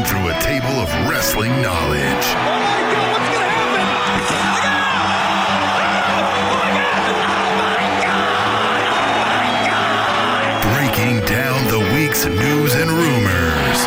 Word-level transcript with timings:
Sifting 0.00 0.18
through 0.18 0.30
a 0.30 0.40
table 0.40 0.80
of 0.80 0.88
wrestling 1.08 1.50
knowledge. 1.62 2.26
Breaking 10.74 11.20
down 11.26 11.66
the 11.68 11.80
week's 11.94 12.24
news 12.26 12.74
and 12.74 12.90
rumors. 12.90 13.80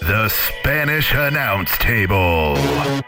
The 0.00 0.28
Spanish 0.28 1.12
Announce 1.14 1.76
Table. 1.78 2.99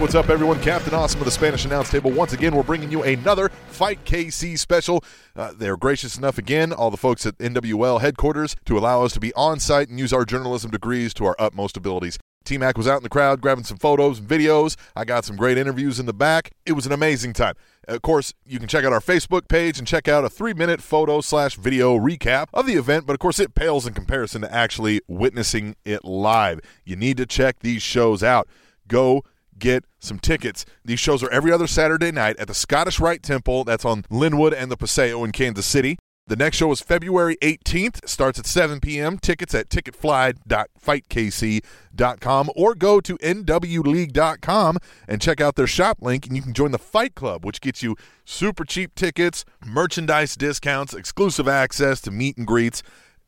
What's 0.00 0.14
up, 0.14 0.28
everyone? 0.28 0.60
Captain 0.62 0.94
Awesome 0.94 1.20
of 1.20 1.24
the 1.24 1.30
Spanish 1.32 1.64
Announce 1.64 1.90
Table. 1.90 2.12
Once 2.12 2.32
again, 2.32 2.54
we're 2.54 2.62
bringing 2.62 2.92
you 2.92 3.02
another 3.02 3.48
Fight 3.66 4.04
KC 4.04 4.56
special. 4.56 5.02
Uh, 5.34 5.52
they're 5.56 5.76
gracious 5.76 6.16
enough, 6.16 6.38
again, 6.38 6.72
all 6.72 6.92
the 6.92 6.96
folks 6.96 7.26
at 7.26 7.36
NWL 7.38 8.00
headquarters, 8.00 8.54
to 8.66 8.78
allow 8.78 9.02
us 9.02 9.12
to 9.14 9.20
be 9.20 9.34
on 9.34 9.58
site 9.58 9.88
and 9.88 9.98
use 9.98 10.12
our 10.12 10.24
journalism 10.24 10.70
degrees 10.70 11.12
to 11.14 11.24
our 11.24 11.34
utmost 11.40 11.76
abilities. 11.76 12.16
T 12.44 12.58
Mac 12.58 12.78
was 12.78 12.86
out 12.86 12.98
in 12.98 13.02
the 13.02 13.08
crowd 13.08 13.40
grabbing 13.40 13.64
some 13.64 13.76
photos 13.76 14.20
and 14.20 14.28
videos. 14.28 14.76
I 14.94 15.04
got 15.04 15.24
some 15.24 15.34
great 15.34 15.58
interviews 15.58 15.98
in 15.98 16.06
the 16.06 16.14
back. 16.14 16.52
It 16.64 16.72
was 16.72 16.86
an 16.86 16.92
amazing 16.92 17.32
time. 17.32 17.54
Of 17.88 18.02
course, 18.02 18.32
you 18.46 18.60
can 18.60 18.68
check 18.68 18.84
out 18.84 18.92
our 18.92 19.00
Facebook 19.00 19.48
page 19.48 19.80
and 19.80 19.86
check 19.86 20.06
out 20.06 20.24
a 20.24 20.30
three 20.30 20.54
minute 20.54 20.80
photo 20.80 21.20
slash 21.20 21.56
video 21.56 21.98
recap 21.98 22.46
of 22.54 22.66
the 22.66 22.74
event, 22.74 23.04
but 23.04 23.14
of 23.14 23.18
course, 23.18 23.40
it 23.40 23.56
pales 23.56 23.84
in 23.84 23.94
comparison 23.94 24.42
to 24.42 24.54
actually 24.54 25.00
witnessing 25.08 25.74
it 25.84 26.04
live. 26.04 26.60
You 26.84 26.94
need 26.94 27.16
to 27.16 27.26
check 27.26 27.60
these 27.60 27.82
shows 27.82 28.22
out. 28.22 28.46
Go 28.86 29.24
get 29.58 29.84
some 29.98 30.18
tickets. 30.18 30.64
These 30.84 31.00
shows 31.00 31.22
are 31.22 31.30
every 31.30 31.52
other 31.52 31.66
Saturday 31.66 32.12
night 32.12 32.36
at 32.38 32.48
the 32.48 32.54
Scottish 32.54 33.00
Rite 33.00 33.22
Temple. 33.22 33.64
That's 33.64 33.84
on 33.84 34.04
Linwood 34.10 34.54
and 34.54 34.70
the 34.70 34.76
Paseo 34.76 35.24
in 35.24 35.32
Kansas 35.32 35.66
City. 35.66 35.98
The 36.28 36.36
next 36.36 36.58
show 36.58 36.70
is 36.70 36.80
February 36.82 37.38
18th. 37.40 38.06
Starts 38.06 38.38
at 38.38 38.44
7 38.44 38.80
p.m. 38.80 39.18
Tickets 39.18 39.54
at 39.54 39.70
ticketfly.fightkc.com 39.70 42.50
or 42.54 42.74
go 42.74 43.00
to 43.00 43.16
nwleague.com 43.16 44.78
and 45.08 45.22
check 45.22 45.40
out 45.40 45.56
their 45.56 45.66
shop 45.66 46.02
link 46.02 46.26
and 46.26 46.36
you 46.36 46.42
can 46.42 46.52
join 46.52 46.70
the 46.70 46.78
Fight 46.78 47.14
Club, 47.14 47.46
which 47.46 47.62
gets 47.62 47.82
you 47.82 47.96
super 48.26 48.66
cheap 48.66 48.94
tickets, 48.94 49.46
merchandise 49.64 50.36
discounts, 50.36 50.92
exclusive 50.92 51.48
access 51.48 52.02
to 52.02 52.10
meet 52.10 52.36
and 52.36 52.46
greets. 52.46 52.82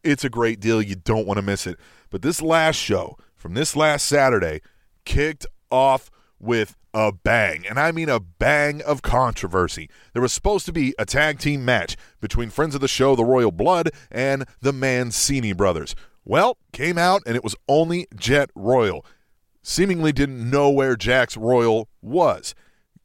It's 0.05 0.25
a 0.25 0.31
great 0.31 0.61
deal. 0.61 0.83
You 0.83 0.97
don't 0.97 1.27
want 1.27 1.39
to 1.39 1.43
miss 1.43 1.67
it. 1.67 1.79
But 2.11 2.21
this 2.21 2.43
last 2.43 2.77
show 2.77 3.17
from 3.35 3.55
this 3.55 3.75
last 3.75 4.05
Saturday 4.05 4.61
kicked 5.07 5.47
off 5.71 6.11
with 6.41 6.77
a 6.93 7.13
bang, 7.13 7.67
and 7.69 7.79
I 7.79 7.93
mean 7.93 8.09
a 8.09 8.19
bang 8.19 8.83
of 8.83 9.03
controversy. 9.03 9.89
There 10.13 10.23
was 10.23 10.33
supposed 10.33 10.67
to 10.67 10.73
be 10.73 10.95
a 10.99 11.05
tag 11.05 11.39
team 11.39 11.65
match 11.65 11.97
between 12.21 12.51
friends 12.51 12.75
of 12.75 12.81
the 12.81 12.89
show, 12.89 13.15
the 13.15 13.25
Royal 13.25 13.53
Blood, 13.53 13.91
and 14.11 14.47
the 14.61 14.73
Mancini 14.73 15.53
brothers. 15.53 15.95
Well, 16.25 16.57
came 16.73 16.99
out 16.99 17.23
and 17.27 17.37
it 17.37 17.45
was 17.45 17.57
only 17.69 18.09
Jet 18.17 18.51
Royal. 18.55 19.05
Seemingly 19.63 20.13
didn't 20.13 20.51
know 20.51 20.71
where 20.71 20.97
Jax 20.97 21.37
Royal 21.37 21.89
was. 22.01 22.55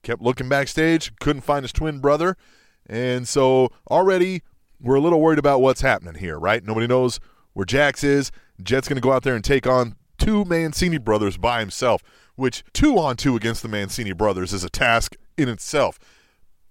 Kept 0.03 0.21
looking 0.21 0.49
backstage, 0.49 1.11
couldn't 1.19 1.41
find 1.41 1.63
his 1.63 1.73
twin 1.73 1.99
brother, 1.99 2.37
and 2.87 3.27
so 3.27 3.69
already 3.89 4.41
we're 4.79 4.95
a 4.95 5.01
little 5.01 5.21
worried 5.21 5.39
about 5.39 5.61
what's 5.61 5.81
happening 5.81 6.15
here, 6.15 6.37
right? 6.37 6.63
Nobody 6.63 6.87
knows 6.87 7.19
where 7.53 7.65
Jax 7.65 8.03
is. 8.03 8.31
Jet's 8.61 8.87
going 8.87 8.97
to 8.97 9.01
go 9.01 9.11
out 9.11 9.23
there 9.23 9.35
and 9.35 9.43
take 9.43 9.67
on 9.67 9.95
two 10.17 10.45
Mancini 10.45 10.97
brothers 10.97 11.37
by 11.37 11.59
himself 11.59 12.01
which 12.35 12.63
two 12.73 12.97
on 12.97 13.15
two 13.15 13.35
against 13.35 13.61
the 13.61 13.67
Mancini 13.67 14.13
brothers 14.13 14.53
is 14.53 14.63
a 14.63 14.69
task 14.69 15.15
in 15.37 15.49
itself. 15.49 15.99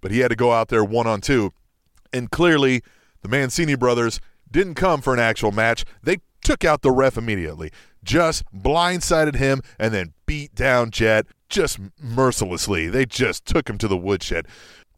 But 0.01 0.11
he 0.11 0.19
had 0.19 0.29
to 0.29 0.35
go 0.35 0.51
out 0.51 0.69
there 0.69 0.83
one 0.83 1.07
on 1.07 1.21
two. 1.21 1.51
And 2.13 2.29
clearly, 2.29 2.81
the 3.21 3.29
Mancini 3.29 3.75
brothers 3.75 4.19
didn't 4.49 4.75
come 4.75 5.01
for 5.01 5.13
an 5.13 5.19
actual 5.19 5.51
match. 5.51 5.83
They 6.03 6.17
took 6.43 6.63
out 6.63 6.81
the 6.81 6.91
ref 6.91 7.17
immediately, 7.17 7.71
just 8.03 8.45
blindsided 8.53 9.35
him, 9.35 9.61
and 9.79 9.93
then 9.93 10.13
beat 10.25 10.53
down 10.53 10.91
Jet 10.91 11.25
just 11.49 11.79
mercilessly. 11.99 12.87
They 12.87 13.05
just 13.05 13.45
took 13.45 13.69
him 13.69 13.77
to 13.79 13.87
the 13.87 13.97
woodshed. 13.97 14.47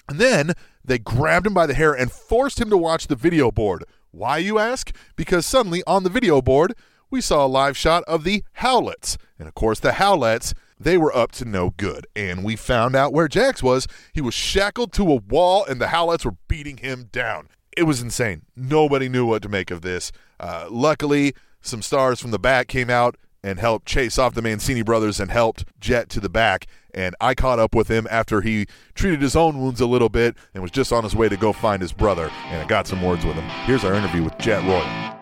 And 0.10 0.20
then 0.20 0.54
they 0.84 1.00
grabbed 1.00 1.48
him 1.48 1.54
by 1.54 1.66
the 1.66 1.74
hair 1.74 1.94
and 1.94 2.12
forced 2.12 2.60
him 2.60 2.70
to 2.70 2.78
watch 2.78 3.08
the 3.08 3.16
video 3.16 3.52
board. 3.52 3.84
Why, 4.12 4.38
you 4.38 4.58
ask? 4.58 4.96
Because 5.16 5.46
suddenly 5.46 5.84
on 5.86 6.04
the 6.04 6.10
video 6.10 6.42
board, 6.42 6.74
we 7.10 7.22
saw 7.22 7.46
a 7.46 7.48
live 7.48 7.78
shot 7.78 8.04
of 8.06 8.24
the 8.24 8.44
Howlets. 8.54 9.18
And 9.40 9.48
of 9.48 9.56
course, 9.56 9.80
the 9.80 9.94
Howlets, 9.94 10.54
they 10.80 10.98
were 10.98 11.16
up 11.16 11.32
to 11.34 11.46
no 11.46 11.72
good. 11.78 12.08
And 12.16 12.44
we 12.44 12.56
found 12.56 12.96
out 12.96 13.14
where 13.14 13.28
Jax 13.28 13.64
was. 13.64 13.88
He 14.14 14.22
was 14.22 14.34
shackled 14.34 14.94
to 14.94 15.12
a 15.12 15.16
wall, 15.16 15.66
and 15.66 15.82
the 15.82 15.88
Howlets 15.88 16.26
were 16.26 16.36
beating 16.48 16.78
him 16.78 17.10
down. 17.12 17.50
It 17.76 17.84
was 17.84 18.02
insane. 18.02 18.44
Nobody 18.56 19.08
knew 19.08 19.26
what 19.26 19.42
to 19.44 19.50
make 19.50 19.72
of 19.72 19.82
this. 19.82 20.12
Uh, 20.40 20.68
luckily, 20.70 21.34
some 21.62 21.82
stars 21.82 22.20
from 22.20 22.32
the 22.32 22.40
back 22.40 22.68
came 22.68 22.90
out 22.90 23.18
and 23.44 23.60
helped 23.60 23.86
chase 23.86 24.18
off 24.18 24.34
the 24.34 24.42
Mancini 24.42 24.82
brothers 24.82 25.20
and 25.20 25.32
helped 25.32 25.66
Jet 25.80 26.10
to 26.10 26.20
the 26.20 26.30
back. 26.30 26.66
And 26.94 27.16
I 27.22 27.36
caught 27.36 27.60
up 27.60 27.76
with 27.76 27.88
him 27.88 28.08
after 28.10 28.42
he 28.42 28.66
treated 28.96 29.22
his 29.22 29.36
own 29.36 29.60
wounds 29.60 29.80
a 29.80 29.86
little 29.86 30.10
bit 30.10 30.36
and 30.54 30.64
was 30.64 30.72
just 30.72 30.92
on 30.92 31.04
his 31.04 31.16
way 31.16 31.30
to 31.30 31.38
go 31.38 31.54
find 31.54 31.82
his 31.82 31.94
brother. 31.94 32.32
And 32.46 32.62
I 32.62 32.66
got 32.66 32.88
some 32.88 33.02
words 33.02 33.24
with 33.24 33.36
him. 33.36 33.48
Here's 33.66 33.86
our 33.86 33.94
interview 33.94 34.24
with 34.24 34.38
Jet 34.40 34.64
Royal. 34.64 35.17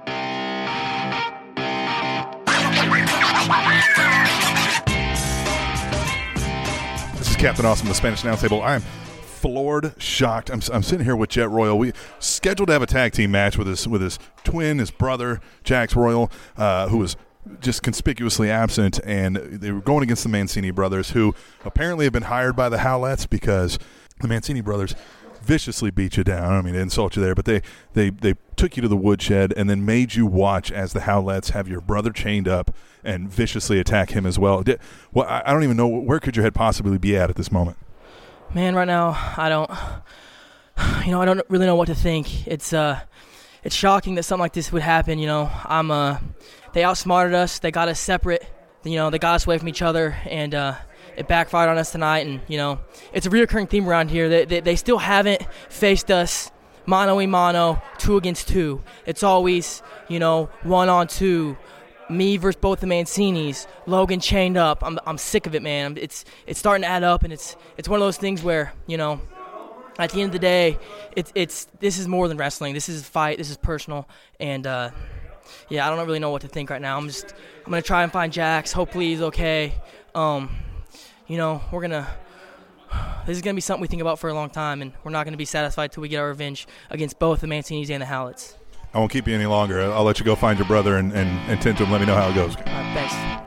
Is 7.35 7.41
Captain 7.41 7.66
Awesome, 7.66 7.88
the 7.88 7.94
Spanish 7.94 8.23
Announce 8.23 8.41
Table. 8.41 8.62
I 8.62 8.75
am 8.75 8.81
floored, 8.81 9.94
shocked. 9.97 10.50
I'm, 10.50 10.62
I'm 10.72 10.84
sitting 10.84 11.06
here 11.06 11.16
with 11.16 11.29
Jet 11.29 11.50
Royal. 11.50 11.78
We 11.78 11.91
scheduled 12.19 12.68
to 12.68 12.73
have 12.73 12.81
a 12.81 12.85
tag 12.88 13.13
team 13.13 13.31
match 13.31 13.57
with 13.57 13.68
his 13.68 13.88
with 13.88 14.01
his 14.01 14.19
twin, 14.44 14.79
his 14.79 14.91
brother 14.91 15.41
Jax 15.63 15.95
Royal, 15.95 16.31
uh, 16.57 16.88
who 16.88 16.97
was 16.97 17.16
just 17.62 17.84
conspicuously 17.84 18.50
absent, 18.50 19.00
and 19.06 19.35
they 19.35 19.72
were 19.72 19.81
going 19.81 20.03
against 20.03 20.24
the 20.24 20.29
Mancini 20.29 20.72
brothers, 20.72 21.12
who 21.12 21.34
apparently 21.63 22.06
have 22.06 22.13
been 22.13 22.24
hired 22.24 22.56
by 22.56 22.69
the 22.69 22.78
Howlets 22.78 23.29
because 23.29 23.79
the 24.22 24.28
Mancini 24.28 24.62
brothers 24.62 24.95
viciously 25.45 25.91
beat 25.91 26.17
you 26.17 26.23
down. 26.23 26.53
I 26.53 26.61
mean, 26.61 26.73
they 26.73 26.81
insult 26.81 27.16
you 27.16 27.22
there, 27.22 27.35
but 27.35 27.45
they 27.45 27.61
they 27.94 28.09
they 28.09 28.35
took 28.56 28.75
you 28.75 28.81
to 28.81 28.88
the 28.88 28.97
woodshed 28.97 29.53
and 29.56 29.69
then 29.69 29.85
made 29.85 30.16
you 30.16 30.25
watch 30.25 30.72
as 30.72 30.94
the 30.94 31.01
Howlets 31.01 31.51
have 31.51 31.67
your 31.67 31.81
brother 31.81 32.11
chained 32.11 32.47
up 32.47 32.73
and 33.03 33.29
viciously 33.29 33.79
attack 33.79 34.11
him 34.11 34.25
as 34.25 34.39
well. 34.39 34.63
Did, 34.63 34.79
well, 35.13 35.28
I 35.28 35.44
I 35.45 35.53
don't 35.53 35.63
even 35.63 35.78
know 35.78 35.88
where 35.88 36.19
could 36.19 36.35
your 36.35 36.44
head 36.44 36.56
possibly 36.56 36.97
be 36.97 37.16
at 37.16 37.29
at 37.29 37.35
this 37.35 37.51
moment. 37.51 37.78
Man, 38.53 38.75
right 38.75 38.88
now 38.88 39.17
I 39.38 39.50
don't, 39.50 39.69
you 41.06 41.11
know, 41.11 41.22
I 41.22 41.25
don't 41.25 41.41
really 41.50 41.66
know 41.66 41.75
what 41.75 41.88
to 41.88 41.95
think. 41.95 42.47
It's 42.47 42.73
uh, 42.73 43.00
it's 43.63 43.75
shocking 43.75 44.16
that 44.16 44.23
something 44.23 44.41
like 44.41 44.53
this 44.53 44.72
would 44.72 44.81
happen. 44.81 45.19
You 45.19 45.27
know, 45.27 45.51
I'm 45.66 45.91
uh, 45.91 46.17
they 46.73 46.83
outsmarted 46.83 47.33
us. 47.33 47.59
They 47.59 47.72
got 47.72 47.88
us 47.88 48.00
separate. 48.00 48.45
You 48.85 48.96
know, 48.96 49.09
they 49.09 49.19
got 49.19 49.35
us 49.35 49.46
away 49.46 49.57
from 49.57 49.68
each 49.68 49.81
other, 49.81 50.16
and 50.25 50.53
uh, 50.53 50.75
it 51.18 51.28
backfired 51.28 51.69
on 51.69 51.78
us 51.78 51.91
tonight. 51.91 52.28
And 52.28 52.40
you 52.47 52.57
know, 52.57 52.79
it's 53.13 53.25
a 53.25 53.29
reoccurring 53.29 53.69
theme 53.69 53.88
around 53.88 54.12
here. 54.12 54.29
They 54.29 54.46
they, 54.46 54.59
they 54.59 54.75
still 54.75 55.00
haven't 55.00 55.46
faced 55.69 56.12
us 56.12 56.51
mano 56.85 57.19
a 57.19 57.25
mano, 57.25 57.81
two 57.97 58.18
against 58.18 58.47
two. 58.47 58.84
It's 59.06 59.24
always 59.24 59.81
you 60.07 60.19
know 60.19 60.50
one 60.63 60.90
on 60.90 61.07
two. 61.07 61.57
Me 62.07 62.38
versus 62.38 62.62
both 62.62 62.81
the 62.81 62.85
Mancinis. 62.85 63.66
Logan 63.88 64.19
chained 64.19 64.57
up. 64.57 64.84
I'm, 64.84 65.00
I'm 65.07 65.18
sick 65.18 65.47
of 65.47 65.56
it, 65.56 65.63
man. 65.63 65.97
It's 66.00 66.24
it's 66.45 66.59
starting 66.59 66.84
to 66.84 66.88
add 66.88 67.03
up, 67.03 67.24
and 67.24 67.34
it's 67.34 67.56
it's 67.78 67.90
one 67.90 68.00
of 68.00 68.06
those 68.06 68.18
things 68.18 68.44
where 68.44 68.74
you 68.86 68.98
know 68.98 69.19
at 69.98 70.12
the 70.12 70.21
end 70.21 70.30
of 70.30 70.33
the 70.33 70.39
day, 70.39 70.77
it's 71.15 71.31
it's 71.36 71.65
this 71.80 71.98
is 71.98 72.07
more 72.07 72.27
than 72.27 72.38
wrestling. 72.38 72.74
This 72.74 72.89
is 72.89 73.01
a 73.01 73.04
fight. 73.04 73.38
This 73.38 73.50
is 73.50 73.57
personal, 73.57 74.07
and 74.39 74.68
uh, 74.68 74.92
yeah, 75.69 75.86
I 75.86 75.89
don't 75.95 76.06
really 76.06 76.19
know 76.19 76.31
what 76.31 76.42
to 76.42 76.47
think 76.47 76.69
right 76.69 76.81
now. 76.81 76.97
I'm 76.97 77.07
just 77.07 77.33
I'm 77.65 77.71
gonna 77.71 77.81
try 77.81 78.03
and 78.03 78.12
find 78.12 78.31
Jax. 78.31 78.71
Hopefully 78.71 79.07
he's 79.07 79.21
okay. 79.21 79.74
Um, 80.13 80.56
you 81.27 81.38
know, 81.38 81.62
we're 81.71 81.81
gonna. 81.81 82.07
This 83.25 83.38
is 83.38 83.42
gonna 83.42 83.56
be 83.56 83.62
something 83.62 83.81
we 83.81 83.88
think 83.88 84.03
about 84.03 84.19
for 84.19 84.30
a 84.30 84.36
long 84.36 84.51
time, 84.51 84.83
and 84.83 84.94
we're 85.03 85.12
not 85.12 85.25
gonna 85.25 85.36
be 85.36 85.45
satisfied 85.45 85.92
till 85.92 86.01
we 86.01 86.09
get 86.09 86.19
our 86.19 86.27
revenge 86.27 86.68
against 86.92 87.18
both 87.18 87.42
the 87.42 87.47
Mancinis 87.47 87.89
and 87.89 88.01
the 88.03 88.06
Howlets. 88.06 88.53
I 88.94 89.00
won't 89.00 89.12
keep 89.12 89.27
you 89.27 89.33
any 89.33 89.47
longer. 89.47 89.81
I'll 89.81 90.03
let 90.03 90.19
you 90.19 90.25
go 90.25 90.36
find 90.36 90.59
your 90.59 90.68
brother 90.68 90.97
and, 90.97 91.12
and, 91.12 91.27
and 91.50 91.59
tend 91.59 91.77
to 91.80 91.86
him. 91.86 91.92
Let 91.92 92.01
me 92.01 92.07
know 92.07 92.15
how 92.15 92.30
it 92.30 92.36
goes. 92.36 92.56
All 92.56 92.62
right, 92.62 92.94
thanks. 92.94 93.44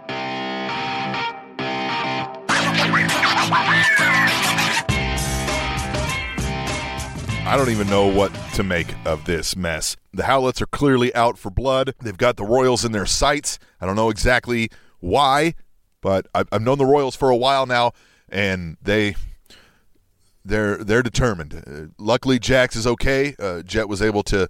I 7.48 7.56
don't 7.56 7.70
even 7.70 7.88
know 7.88 8.06
what 8.06 8.30
to 8.56 8.62
make 8.62 8.88
of 9.06 9.24
this 9.24 9.56
mess. 9.56 9.96
The 10.12 10.24
Howlets 10.24 10.60
are 10.60 10.66
clearly 10.66 11.14
out 11.14 11.38
for 11.38 11.48
blood. 11.48 11.94
They've 11.98 12.14
got 12.14 12.36
the 12.36 12.44
Royals 12.44 12.84
in 12.84 12.92
their 12.92 13.06
sights. 13.06 13.58
I 13.80 13.86
don't 13.86 13.96
know 13.96 14.10
exactly 14.10 14.68
why, 15.00 15.54
but 16.02 16.26
I've, 16.34 16.46
I've 16.52 16.60
known 16.60 16.76
the 16.76 16.84
Royals 16.84 17.16
for 17.16 17.30
a 17.30 17.36
while 17.36 17.64
now, 17.64 17.92
and 18.28 18.76
they 18.82 19.16
they're 20.44 20.76
they're 20.84 21.02
determined. 21.02 21.54
Uh, 21.66 21.86
luckily, 21.96 22.38
Jax 22.38 22.76
is 22.76 22.86
okay. 22.86 23.34
Uh, 23.38 23.62
Jet 23.62 23.88
was 23.88 24.02
able 24.02 24.22
to 24.24 24.46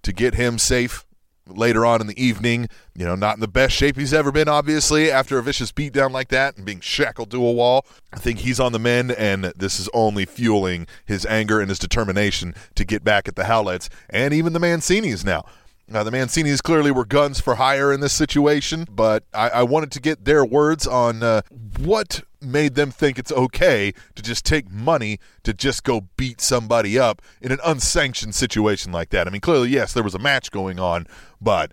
to 0.00 0.12
get 0.14 0.32
him 0.32 0.56
safe 0.56 1.04
later 1.46 1.84
on 1.84 2.00
in 2.00 2.06
the 2.06 2.22
evening. 2.22 2.68
You 2.94 3.04
know, 3.04 3.14
not 3.14 3.36
in 3.36 3.40
the 3.40 3.48
best 3.48 3.74
shape 3.74 3.96
he's 3.96 4.12
ever 4.12 4.30
been, 4.30 4.48
obviously, 4.48 5.10
after 5.10 5.38
a 5.38 5.42
vicious 5.42 5.72
beatdown 5.72 6.10
like 6.10 6.28
that 6.28 6.56
and 6.56 6.66
being 6.66 6.80
shackled 6.80 7.30
to 7.30 7.44
a 7.44 7.52
wall. 7.52 7.86
I 8.12 8.18
think 8.18 8.40
he's 8.40 8.60
on 8.60 8.72
the 8.72 8.78
mend, 8.78 9.12
and 9.12 9.44
this 9.56 9.80
is 9.80 9.88
only 9.94 10.24
fueling 10.24 10.86
his 11.04 11.24
anger 11.26 11.60
and 11.60 11.68
his 11.68 11.78
determination 11.78 12.54
to 12.74 12.84
get 12.84 13.02
back 13.02 13.28
at 13.28 13.36
the 13.36 13.44
Howlets 13.44 13.88
and 14.10 14.34
even 14.34 14.52
the 14.52 14.60
Mancinis 14.60 15.24
now. 15.24 15.44
Now, 15.92 16.02
the 16.02 16.10
Mancinis 16.10 16.62
clearly 16.62 16.90
were 16.90 17.04
guns 17.04 17.38
for 17.38 17.56
hire 17.56 17.92
in 17.92 18.00
this 18.00 18.14
situation, 18.14 18.86
but 18.90 19.24
I, 19.34 19.50
I 19.50 19.62
wanted 19.62 19.92
to 19.92 20.00
get 20.00 20.24
their 20.24 20.44
words 20.44 20.86
on 20.86 21.22
uh, 21.22 21.42
what 21.78 22.22
made 22.40 22.74
them 22.74 22.90
think 22.90 23.18
it's 23.18 23.30
okay 23.30 23.92
to 24.14 24.22
just 24.22 24.44
take 24.44 24.70
money 24.70 25.20
to 25.42 25.52
just 25.52 25.84
go 25.84 26.08
beat 26.16 26.40
somebody 26.40 26.98
up 26.98 27.20
in 27.40 27.52
an 27.52 27.58
unsanctioned 27.64 28.34
situation 28.34 28.90
like 28.90 29.10
that. 29.10 29.26
I 29.26 29.30
mean, 29.30 29.42
clearly, 29.42 29.68
yes, 29.68 29.92
there 29.92 30.02
was 30.02 30.14
a 30.14 30.18
match 30.18 30.50
going 30.50 30.80
on, 30.80 31.06
but 31.40 31.72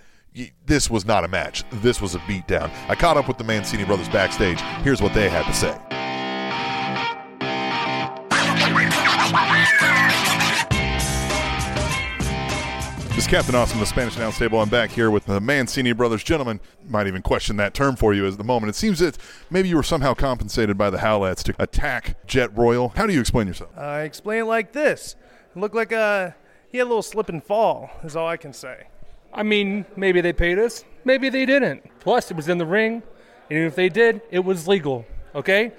this 0.66 0.90
was 0.90 1.06
not 1.06 1.24
a 1.24 1.28
match. 1.28 1.64
This 1.72 2.02
was 2.02 2.14
a 2.14 2.20
beatdown. 2.20 2.72
I 2.88 2.96
caught 2.96 3.18
up 3.18 3.28
with 3.28 3.38
the 3.38 3.44
Mancini 3.44 3.86
brothers 3.86 4.10
backstage. 4.10 4.60
Here's 4.84 5.02
what 5.02 5.14
they 5.14 5.30
had 5.30 5.46
to 5.46 5.54
say. 5.54 6.09
Captain 13.30 13.54
Awesome, 13.54 13.80
the 13.80 13.86
Spanish 13.86 14.16
announce 14.16 14.40
table. 14.40 14.60
I'm 14.60 14.70
back 14.70 14.90
here 14.90 15.12
with 15.12 15.28
the 15.28 15.40
Mancini 15.40 15.92
brothers. 15.92 16.24
Gentlemen, 16.24 16.60
might 16.88 17.06
even 17.06 17.22
question 17.22 17.58
that 17.58 17.76
term 17.76 17.96
for 17.96 18.12
you 18.12 18.26
at 18.26 18.40
the 18.40 18.44
moment. 18.44 18.72
It 18.72 18.76
seems 18.76 18.98
that 19.00 19.20
maybe 19.52 19.70
you 19.70 19.76
were 19.76 19.84
somehow 19.84 20.16
compensated 20.16 20.80
by 20.80 20.90
the 20.90 20.98
Howlets 20.98 21.44
to 21.44 21.54
attack 21.60 22.26
Jet 22.26 22.58
Royal. 22.58 22.90
How 22.90 23.06
do 23.06 23.14
you 23.14 23.20
explain 23.20 23.46
yourself? 23.46 23.70
I 23.78 24.02
explain 24.02 24.40
it 24.40 24.46
like 24.46 24.74
this. 24.74 25.16
It 25.56 25.60
looked 25.60 25.76
like 25.76 25.92
a, 25.92 26.36
he 26.72 26.80
had 26.80 26.86
a 26.86 26.90
little 26.90 27.04
slip 27.04 27.30
and 27.30 27.44
fall, 27.44 27.92
is 28.04 28.16
all 28.16 28.28
I 28.28 28.36
can 28.36 28.52
say. 28.52 28.88
I 29.32 29.44
mean, 29.44 29.86
maybe 29.96 30.22
they 30.22 30.34
paid 30.34 30.58
us, 30.58 30.84
maybe 31.06 31.30
they 31.30 31.46
didn't. 31.46 31.84
Plus, 32.00 32.32
it 32.32 32.36
was 32.36 32.50
in 32.50 32.58
the 32.58 32.66
ring, 32.66 33.04
and 33.52 33.60
if 33.60 33.76
they 33.76 33.90
did, 33.90 34.22
it 34.32 34.40
was 34.40 34.68
legal, 34.68 35.06
okay? 35.36 35.72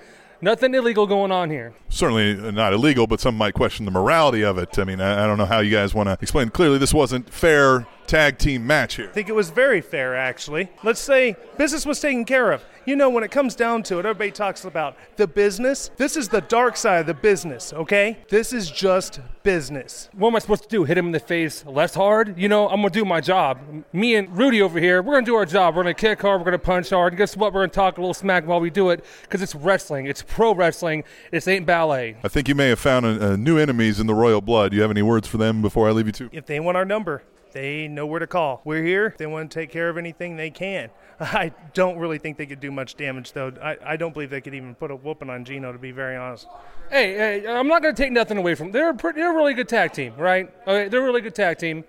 Nothing 0.43 0.75
illegal 0.75 1.07
going 1.07 1.31
on 1.33 1.51
here. 1.51 1.75
Certainly 1.89 2.53
not 2.53 2.73
illegal, 2.73 3.07
but 3.07 3.21
some 3.21 3.37
might 3.37 3.55
question 3.55 3.85
the 3.85 3.91
morality 3.91 4.43
of 4.43 4.57
it. 4.57 4.79
I 4.79 4.85
mean, 4.85 5.01
I, 5.01 5.25
I 5.25 5.27
don't 5.27 5.37
know 5.37 5.45
how 5.45 5.61
you 5.61 5.71
guys 5.71 5.93
want 5.93 6.09
to 6.09 6.17
explain. 6.21 6.49
Clearly, 6.49 6.79
this 6.79 6.95
wasn't 6.95 7.29
fair 7.31 7.87
tag 8.11 8.39
team 8.39 8.67
match 8.67 8.97
here. 8.97 9.09
I 9.09 9.13
think 9.13 9.29
it 9.29 9.35
was 9.37 9.51
very 9.51 9.81
fair, 9.81 10.17
actually. 10.17 10.69
Let's 10.83 11.01
say 11.01 11.37
business 11.57 11.87
was 11.87 12.01
taken 12.01 12.25
care 12.25 12.51
of. 12.51 12.65
You 12.85 12.97
know, 12.97 13.09
when 13.09 13.23
it 13.23 13.31
comes 13.31 13.55
down 13.55 13.85
to 13.85 13.99
it, 13.99 14.07
everybody 14.07 14.33
talks 14.33 14.65
about 14.65 14.97
the 15.15 15.29
business. 15.29 15.91
This 15.97 16.17
is 16.17 16.29
the 16.29 16.41
dark 16.41 16.77
side 16.77 17.01
of 17.01 17.07
the 17.07 17.15
business, 17.15 17.73
okay? 17.73 18.19
This 18.29 18.53
is 18.53 18.69
just 18.69 19.21
business. 19.45 20.09
What 20.13 20.29
am 20.29 20.37
I 20.37 20.39
supposed 20.41 20.65
to 20.65 20.69
do? 20.69 20.83
Hit 20.83 20.99
him 20.99 21.07
in 21.07 21.13
the 21.13 21.21
face 21.21 21.65
less 21.65 21.95
hard? 21.95 22.37
You 22.37 22.49
know, 22.49 22.69
I'm 22.69 22.81
going 22.81 22.93
to 22.93 22.99
do 22.99 23.05
my 23.05 23.21
job. 23.21 23.61
Me 23.93 24.17
and 24.17 24.37
Rudy 24.37 24.61
over 24.61 24.81
here, 24.81 25.03
we're 25.03 25.13
going 25.13 25.25
to 25.25 25.31
do 25.31 25.37
our 25.37 25.47
job. 25.47 25.77
We're 25.77 25.85
going 25.85 25.95
to 25.95 26.01
kick 26.01 26.23
hard. 26.23 26.41
We're 26.41 26.47
going 26.47 26.59
to 26.59 26.67
punch 26.67 26.91
hard. 26.91 27.13
And 27.13 27.19
guess 27.19 27.37
what? 27.37 27.53
We're 27.53 27.61
going 27.61 27.71
to 27.71 27.77
talk 27.77 27.99
a 27.99 28.01
little 28.01 28.15
smack 28.15 28.45
while 28.45 28.61
we 28.61 28.71
do 28.71 28.91
it 28.91 29.05
because 29.23 29.41
it's 29.41 29.55
wrestling. 29.55 30.07
It's 30.07 30.23
pro 30.23 30.53
wrestling. 30.53 31.05
This 31.31 31.47
ain't 31.47 31.67
ballet. 31.67 32.17
I 32.25 32.29
think 32.29 32.49
you 32.49 32.57
may 32.57 32.71
have 32.71 32.81
found 32.81 33.07
a, 33.07 33.33
a 33.33 33.37
new 33.37 33.57
enemies 33.57 34.01
in 34.01 34.09
the 34.09 34.15
Royal 34.15 34.41
Blood. 34.41 34.73
Do 34.73 34.77
you 34.77 34.83
have 34.83 34.91
any 34.91 35.03
words 35.03 35.29
for 35.29 35.37
them 35.37 35.63
before 35.63 35.89
I 35.89 35.93
leave 35.93 36.07
you 36.07 36.13
to? 36.13 36.31
If 36.33 36.47
they 36.47 36.59
want 36.59 36.77
our 36.77 36.85
number, 36.85 37.23
they 37.53 37.89
know 37.89 38.07
where 38.07 38.21
to 38.21 38.27
call. 38.27 38.61
We're 38.65 38.83
here. 38.83 39.07
If 39.07 39.19
they 39.19 39.27
want 39.27 39.51
to 39.51 39.55
take 39.61 39.71
care 39.71 39.89
of 39.89 39.97
anything, 39.99 40.37
they 40.37 40.51
can. 40.51 40.91
I 41.21 41.53
don't 41.75 41.99
really 41.99 42.19
think 42.19 42.37
they 42.37 42.47
could 42.47 42.61
do 42.61 42.71
much 42.71 42.97
damage, 42.97 43.33
though. 43.33 43.53
I, 43.63 43.77
I 43.85 43.97
don't 43.97 44.13
believe 44.13 44.31
they 44.31 44.41
could 44.41 44.55
even 44.55 44.75
put 44.75 44.91
a 44.91 44.97
whooping 44.97 45.31
on 45.31 45.45
Gino, 45.45 45.73
to 45.73 45.79
be 45.79 45.93
very 45.93 46.17
honest. 46.17 46.47
Hey, 46.91 47.15
hey 47.15 47.47
I'm 47.47 47.69
not 47.69 47.83
going 47.83 47.95
to 47.95 48.03
take 48.03 48.13
nothing 48.13 48.39
away 48.39 48.55
from 48.55 48.69
them. 48.69 48.73
They're 48.73 48.91
a, 48.91 48.95
pretty, 48.95 49.21
they're 49.21 49.33
a 49.33 49.37
really 49.37 49.55
good 49.55 49.69
tag 49.69 49.93
team, 49.93 50.15
right? 50.17 50.53
Okay, 50.63 50.89
they're 50.89 51.03
a 51.03 51.05
really 51.05 51.21
good 51.21 51.35
tag 51.35 51.59
team. 51.59 51.85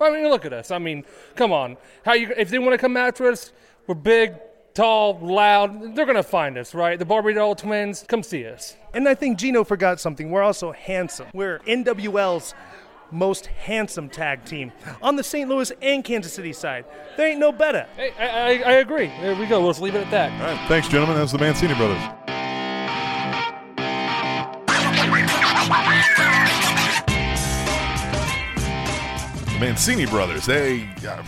I 0.00 0.10
mean, 0.10 0.28
look 0.28 0.44
at 0.44 0.52
us. 0.52 0.70
I 0.70 0.78
mean, 0.78 1.04
come 1.34 1.52
on. 1.52 1.76
How 2.04 2.12
you? 2.12 2.32
If 2.36 2.50
they 2.50 2.58
want 2.58 2.72
to 2.72 2.78
come 2.78 2.96
after 2.96 3.28
us, 3.28 3.52
we're 3.86 3.96
big, 3.96 4.34
tall, 4.74 5.18
loud. 5.20 5.96
They're 5.96 6.06
going 6.06 6.16
to 6.16 6.22
find 6.22 6.56
us, 6.56 6.72
right? 6.74 6.98
The 6.98 7.04
Barbie 7.04 7.34
doll 7.34 7.54
twins, 7.54 8.04
come 8.06 8.22
see 8.22 8.46
us. 8.46 8.76
And 8.94 9.08
I 9.08 9.14
think 9.14 9.38
Gino 9.38 9.64
forgot 9.64 9.98
something. 9.98 10.30
We're 10.30 10.42
also 10.42 10.72
handsome. 10.72 11.26
We're 11.34 11.58
NWL's 11.60 12.54
most 13.10 13.46
handsome 13.46 14.08
tag 14.08 14.44
team 14.44 14.72
on 15.02 15.16
the 15.16 15.24
St. 15.24 15.48
Louis 15.48 15.72
and 15.82 16.04
Kansas 16.04 16.32
City 16.32 16.52
side. 16.52 16.84
There 17.16 17.26
ain't 17.26 17.40
no 17.40 17.52
better. 17.52 17.86
Hey, 17.96 18.12
I, 18.18 18.26
I, 18.26 18.70
I 18.70 18.72
agree. 18.74 19.08
There 19.20 19.34
we 19.34 19.46
go. 19.46 19.60
Let's 19.60 19.80
leave 19.80 19.94
it 19.94 20.04
at 20.04 20.10
that. 20.10 20.32
All 20.40 20.54
right. 20.54 20.68
Thanks, 20.68 20.88
gentlemen. 20.88 21.16
That's 21.16 21.32
the 21.32 21.38
Mancini 21.38 21.74
brothers. 21.74 22.02
The 29.52 29.58
Mancini 29.60 30.06
brothers, 30.06 30.46
they. 30.46 30.88
Uh, 31.06 31.22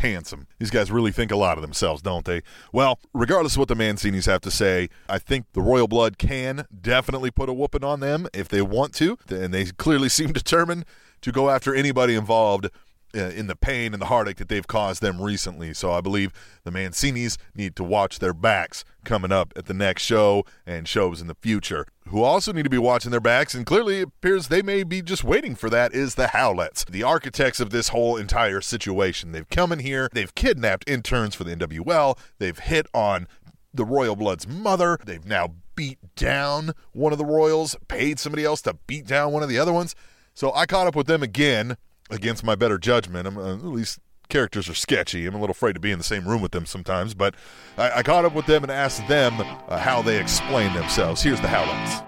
handsome. 0.00 0.46
These 0.58 0.70
guys 0.70 0.90
really 0.90 1.12
think 1.12 1.30
a 1.30 1.36
lot 1.36 1.58
of 1.58 1.62
themselves, 1.62 2.02
don't 2.02 2.24
they? 2.24 2.42
Well, 2.72 2.98
regardless 3.12 3.54
of 3.54 3.58
what 3.58 3.68
the 3.68 3.74
Mancinis 3.74 4.26
have 4.26 4.40
to 4.42 4.50
say, 4.50 4.88
I 5.08 5.18
think 5.18 5.46
the 5.52 5.60
Royal 5.60 5.88
Blood 5.88 6.18
can 6.18 6.66
definitely 6.80 7.30
put 7.30 7.48
a 7.48 7.52
whooping 7.52 7.84
on 7.84 8.00
them 8.00 8.26
if 8.32 8.48
they 8.48 8.62
want 8.62 8.94
to, 8.94 9.18
and 9.28 9.52
they 9.52 9.66
clearly 9.66 10.08
seem 10.10 10.32
determined 10.32 10.84
to 11.20 11.32
go 11.32 11.50
after 11.50 11.74
anybody 11.74 12.14
involved 12.14 12.68
uh, 13.14 13.30
in 13.30 13.46
the 13.46 13.56
pain 13.56 13.92
and 13.92 14.00
the 14.00 14.06
heartache 14.06 14.36
that 14.36 14.48
they've 14.48 14.66
caused 14.66 15.02
them 15.02 15.20
recently. 15.20 15.74
So 15.74 15.92
I 15.92 16.00
believe 16.00 16.32
the 16.64 16.70
Mancinis 16.70 17.36
need 17.54 17.76
to 17.76 17.84
watch 17.84 18.18
their 18.18 18.34
backs 18.34 18.84
coming 19.04 19.32
up 19.32 19.52
at 19.56 19.66
the 19.66 19.74
next 19.74 20.02
show 20.02 20.44
and 20.66 20.86
shows 20.86 21.20
in 21.20 21.26
the 21.26 21.36
future. 21.40 21.86
Who 22.08 22.22
also 22.22 22.52
need 22.52 22.64
to 22.64 22.70
be 22.70 22.78
watching 22.78 23.12
their 23.12 23.20
backs, 23.20 23.54
and 23.54 23.64
clearly 23.64 24.00
it 24.00 24.08
appears 24.08 24.48
they 24.48 24.62
may 24.62 24.82
be 24.82 25.00
just 25.00 25.22
waiting 25.22 25.54
for 25.54 25.70
that, 25.70 25.94
is 25.94 26.16
the 26.16 26.28
Howlets, 26.28 26.84
the 26.84 27.04
architects 27.04 27.60
of 27.60 27.70
this 27.70 27.88
whole 27.88 28.16
entire 28.16 28.60
situation. 28.60 29.32
They've 29.32 29.48
come 29.48 29.70
in 29.70 29.78
here, 29.78 30.08
they've 30.12 30.34
kidnapped 30.34 30.88
interns 30.88 31.34
for 31.34 31.44
the 31.44 31.54
NWL, 31.54 32.18
they've 32.38 32.58
hit 32.58 32.86
on 32.92 33.28
the 33.72 33.84
Royal 33.84 34.16
Blood's 34.16 34.48
mother, 34.48 34.98
they've 35.04 35.24
now 35.24 35.54
beat 35.76 35.98
down 36.16 36.72
one 36.92 37.12
of 37.12 37.18
the 37.18 37.24
Royals, 37.24 37.76
paid 37.86 38.18
somebody 38.18 38.44
else 38.44 38.60
to 38.62 38.74
beat 38.86 39.06
down 39.06 39.32
one 39.32 39.42
of 39.42 39.48
the 39.48 39.58
other 39.58 39.72
ones. 39.72 39.94
So 40.34 40.52
I 40.52 40.66
caught 40.66 40.86
up 40.86 40.96
with 40.96 41.06
them 41.06 41.22
again 41.22 41.76
against 42.10 42.44
my 42.44 42.54
better 42.54 42.78
judgment. 42.78 43.26
I'm, 43.26 43.38
uh, 43.38 43.54
at 43.54 43.64
least 43.64 43.98
characters 44.28 44.68
are 44.68 44.74
sketchy. 44.74 45.26
I'm 45.26 45.34
a 45.34 45.40
little 45.40 45.52
afraid 45.52 45.74
to 45.74 45.80
be 45.80 45.90
in 45.90 45.98
the 45.98 46.04
same 46.04 46.26
room 46.26 46.40
with 46.40 46.52
them 46.52 46.64
sometimes, 46.64 47.14
but 47.14 47.34
I, 47.76 47.98
I 47.98 48.02
caught 48.02 48.24
up 48.24 48.34
with 48.34 48.46
them 48.46 48.62
and 48.62 48.70
asked 48.70 49.06
them 49.08 49.34
uh, 49.40 49.78
how 49.78 50.02
they 50.02 50.20
explain 50.20 50.72
themselves. 50.72 51.22
Here's 51.22 51.40
the 51.40 51.48
Howlets. 51.48 52.06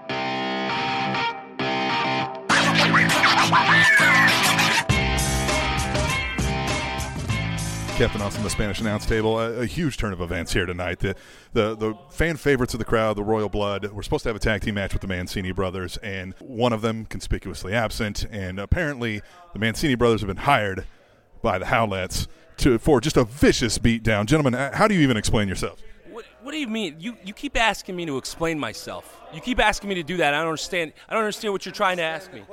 Captain 7.95 8.21
Awesome, 8.23 8.41
the 8.41 8.49
Spanish 8.49 8.81
announce 8.81 9.05
table. 9.05 9.39
A, 9.39 9.61
a, 9.61 9.65
huge 9.67 9.97
turn 9.97 10.13
of 10.13 10.21
events 10.21 10.51
here 10.51 10.65
tonight. 10.65 10.99
The, 10.99 11.15
the 11.53 11.75
the 11.75 11.93
fan 12.09 12.37
favorites 12.37 12.73
of 12.73 12.79
the 12.79 12.85
crowd, 12.85 13.15
the 13.15 13.23
Royal 13.23 13.49
Blood. 13.49 13.91
We're 13.91 14.01
supposed 14.01 14.23
to 14.23 14.29
have 14.29 14.35
a 14.35 14.39
tag 14.39 14.61
team 14.61 14.75
match 14.75 14.93
with 14.93 15.01
the 15.01 15.07
Mancini 15.07 15.51
brothers, 15.51 15.97
and 15.97 16.33
one 16.39 16.73
of 16.73 16.81
them 16.81 17.05
conspicuously 17.05 17.73
absent. 17.73 18.25
And 18.31 18.59
apparently, 18.59 19.21
the 19.53 19.59
Mancini 19.59 19.93
brothers 19.93 20.21
have 20.21 20.27
been 20.27 20.37
hired 20.37 20.87
by 21.43 21.59
the 21.59 21.65
Howlets 21.65 22.27
to 22.57 22.79
for 22.79 22.99
just 22.99 23.15
a 23.15 23.25
vicious 23.25 23.77
beatdown. 23.77 24.25
Gentlemen, 24.25 24.55
uh, 24.55 24.75
how 24.75 24.87
do 24.87 24.95
you 24.95 25.01
even 25.01 25.15
explain 25.15 25.47
yourself? 25.47 25.79
What, 26.13 26.25
what 26.41 26.51
do 26.51 26.57
you 26.57 26.67
mean? 26.67 26.97
You 26.99 27.17
you 27.23 27.33
keep 27.33 27.57
asking 27.57 27.95
me 27.95 28.05
to 28.05 28.17
explain 28.17 28.59
myself. 28.59 29.19
You 29.33 29.41
keep 29.41 29.59
asking 29.59 29.89
me 29.89 29.95
to 29.95 30.03
do 30.03 30.17
that. 30.17 30.33
I 30.33 30.37
don't 30.37 30.47
understand. 30.47 30.93
I 31.09 31.13
don't 31.13 31.23
understand 31.23 31.53
what 31.53 31.65
you're 31.65 31.73
trying 31.73 31.97
to 31.97 32.03
ask 32.03 32.31
me. 32.31 32.43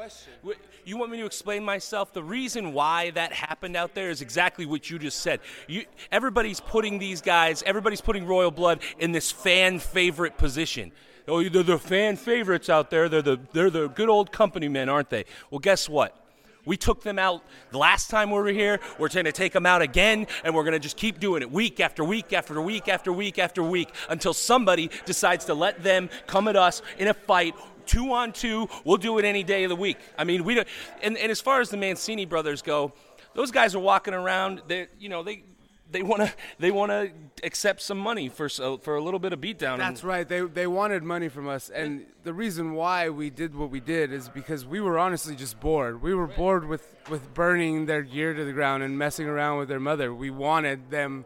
You 0.85 0.97
want 0.97 1.11
me 1.13 1.19
to 1.19 1.27
explain 1.27 1.63
myself? 1.63 2.13
The 2.13 2.23
reason 2.23 2.73
why 2.73 3.11
that 3.11 3.33
happened 3.33 3.77
out 3.77 3.95
there 3.95 4.11
is 4.11 4.23
exactly 4.23 4.65
what 4.65 4.89
you 4.89 4.99
just 4.99 5.21
said. 5.21 5.41
You, 5.69 5.85
everybody's 6.11 6.59
putting 6.59 6.99
these 6.99 7.21
guys, 7.21 7.63
everybody's 7.65 8.01
putting 8.01 8.27
Royal 8.27 8.51
Blood 8.51 8.81
in 8.99 9.13
this 9.13 9.31
fan 9.31 9.79
favorite 9.79 10.39
position. 10.39 10.91
Oh, 11.29 11.47
they're 11.49 11.63
the 11.63 11.79
fan 11.79 12.17
favorites 12.17 12.69
out 12.69 12.91
there. 12.91 13.09
They're 13.09 13.23
the 13.23 13.39
they're 13.53 13.71
the 13.71 13.89
good 13.89 14.09
old 14.09 14.33
company 14.33 14.69
men, 14.69 14.89
aren't 14.89 15.11
they? 15.11 15.27
Well, 15.51 15.59
guess 15.59 15.89
what? 15.89 16.17
We 16.65 16.77
took 16.77 17.03
them 17.03 17.19
out 17.19 17.43
the 17.71 17.79
last 17.79 18.11
time 18.11 18.31
we 18.31 18.39
were 18.39 18.49
here. 18.49 18.81
We're 18.99 19.09
going 19.09 19.25
to 19.25 19.33
take 19.33 19.53
them 19.53 19.67
out 19.67 19.83
again, 19.83 20.27
and 20.45 20.55
we're 20.55 20.65
going 20.65 20.73
to 20.73 20.79
just 20.79 20.97
keep 20.97 21.21
doing 21.21 21.43
it 21.43 21.51
week 21.51 21.81
after 21.81 22.05
week 22.05 22.33
after 22.33 22.61
week 22.61 22.89
after 22.89 23.13
week 23.13 23.39
after 23.39 23.63
week 23.63 23.93
until 24.09 24.35
somebody 24.35 24.91
decides 25.07 25.45
to 25.47 25.55
let 25.55 25.83
them 25.83 26.11
come 26.27 26.49
at 26.49 26.57
us 26.57 26.83
in 26.99 27.09
a 27.09 27.15
fight 27.15 27.55
two 27.87 28.13
on 28.13 28.33
two. 28.33 28.69
We'll 28.85 28.99
do 28.99 29.19
it 29.19 29.25
any 29.25 29.43
day 29.43 29.65
of 29.65 29.69
the 29.69 29.77
week. 29.77 29.99
I 30.17 30.25
mean, 30.25 30.45
we 30.45 30.55
don't. 30.55 30.69
And, 31.03 31.19
and 31.19 31.31
as 31.31 31.41
far 31.41 31.61
as 31.61 31.71
the 31.71 31.77
Mancini 31.77 32.25
brothers 32.25 32.63
go, 32.63 32.93
those 33.35 33.51
guys 33.51 33.75
are 33.75 33.81
walking 33.81 34.15
around. 34.15 34.63
They, 34.69 34.89
you 34.99 35.09
know, 35.09 35.23
they 35.23 35.43
they 35.91 36.03
want 36.03 36.23
to 36.23 36.33
they 36.59 36.71
want 36.71 36.91
to 36.91 37.11
accept 37.43 37.83
some 37.83 37.99
money 37.99 38.29
for 38.29 38.49
so, 38.49 38.75
uh, 38.75 38.79
for 38.79 38.97
a 38.97 39.03
little 39.03 39.21
bit 39.21 39.33
of 39.33 39.41
beatdown. 39.41 39.79
That's 39.79 40.05
right. 40.05 40.29
They 40.29 40.41
they 40.43 40.67
wanted 40.67 41.03
money 41.03 41.29
from 41.29 41.49
us, 41.49 41.71
and 41.71 42.07
the 42.23 42.33
reason 42.33 42.75
why 42.75 43.09
we 43.09 43.31
did 43.31 43.55
what 43.55 43.71
we 43.71 43.81
did 43.81 44.13
is 44.13 44.29
because 44.29 44.67
we 44.67 44.81
were 44.81 44.99
honestly 44.99 45.37
just 45.37 45.61
bored. 45.61 46.03
We 46.03 46.15
were 46.15 46.27
bored 46.27 46.67
with 46.67 46.95
with 47.09 47.33
burning 47.35 47.87
their 47.87 48.03
gear 48.03 48.35
to 48.35 48.45
the 48.45 48.53
ground 48.53 48.83
and 48.83 48.99
messing 48.99 49.27
around 49.27 49.59
with 49.59 49.69
their 49.69 49.81
mother. 49.81 50.15
We 50.15 50.31
wanted 50.31 50.91
them. 50.91 51.25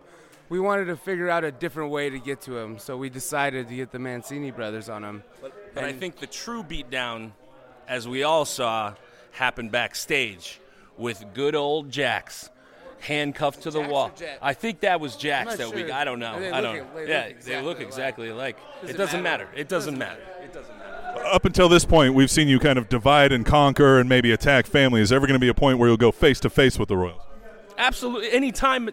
We 0.48 0.60
wanted 0.60 0.86
to 0.86 0.96
figure 0.96 1.30
out 1.30 1.42
a 1.42 1.50
different 1.50 1.90
way 1.90 2.10
to 2.10 2.18
get 2.18 2.42
to 2.42 2.52
them, 2.52 2.78
so 2.78 2.96
we 2.96 3.08
decided 3.08 3.68
to 3.68 3.74
get 3.74 3.90
the 3.90 3.98
Mancini 3.98 4.50
brothers 4.50 4.88
on 4.88 5.02
them. 5.02 5.24
But 5.40 5.74
but 5.74 5.84
I 5.84 5.92
think 5.92 6.18
the 6.18 6.26
true 6.26 6.62
beatdown, 6.62 7.32
as 7.88 8.06
we 8.06 8.22
all 8.22 8.44
saw, 8.44 8.94
happened 9.32 9.72
backstage 9.72 10.60
with 10.96 11.24
good 11.34 11.54
old 11.54 11.90
Jax. 11.90 12.50
Handcuffed 13.04 13.62
to 13.62 13.70
the 13.70 13.80
Jax 13.80 13.92
wall. 13.92 14.12
I 14.40 14.54
think 14.54 14.80
that 14.80 14.98
was 14.98 15.16
Jax 15.16 15.50
not 15.50 15.58
that 15.58 15.74
we. 15.74 15.82
sure. 15.82 15.92
I 15.92 16.04
don't 16.04 16.18
know. 16.18 16.36
I 16.36 16.60
don't. 16.62 16.76
they 16.94 17.00
look 17.00 17.08
yeah, 17.08 17.22
exactly 17.24 17.54
they 17.54 17.62
look 17.62 17.80
exactly 17.80 18.28
alike. 18.28 18.56
Does 18.80 18.90
it 18.90 18.94
it 18.94 18.96
doesn't 18.96 19.22
matter? 19.22 19.44
matter. 19.44 19.58
It 19.58 19.68
doesn't 19.68 19.98
matter. 19.98 20.22
It 20.42 20.52
doesn't 20.54 20.78
matter. 20.78 21.26
Up 21.26 21.44
until 21.44 21.68
this 21.68 21.84
point, 21.84 22.14
we've 22.14 22.30
seen 22.30 22.48
you 22.48 22.58
kind 22.58 22.78
of 22.78 22.88
divide 22.88 23.30
and 23.30 23.44
conquer 23.44 23.98
and 24.00 24.08
maybe 24.08 24.32
attack 24.32 24.66
family. 24.66 25.02
Is 25.02 25.10
there 25.10 25.16
ever 25.16 25.26
going 25.26 25.38
to 25.38 25.44
be 25.44 25.48
a 25.48 25.54
point 25.54 25.78
where 25.78 25.88
you'll 25.88 25.96
go 25.96 26.12
face 26.12 26.40
to 26.40 26.50
face 26.50 26.78
with 26.78 26.88
the 26.88 26.96
Royals? 26.96 27.20
Absolutely. 27.76 28.32
Anytime, 28.32 28.88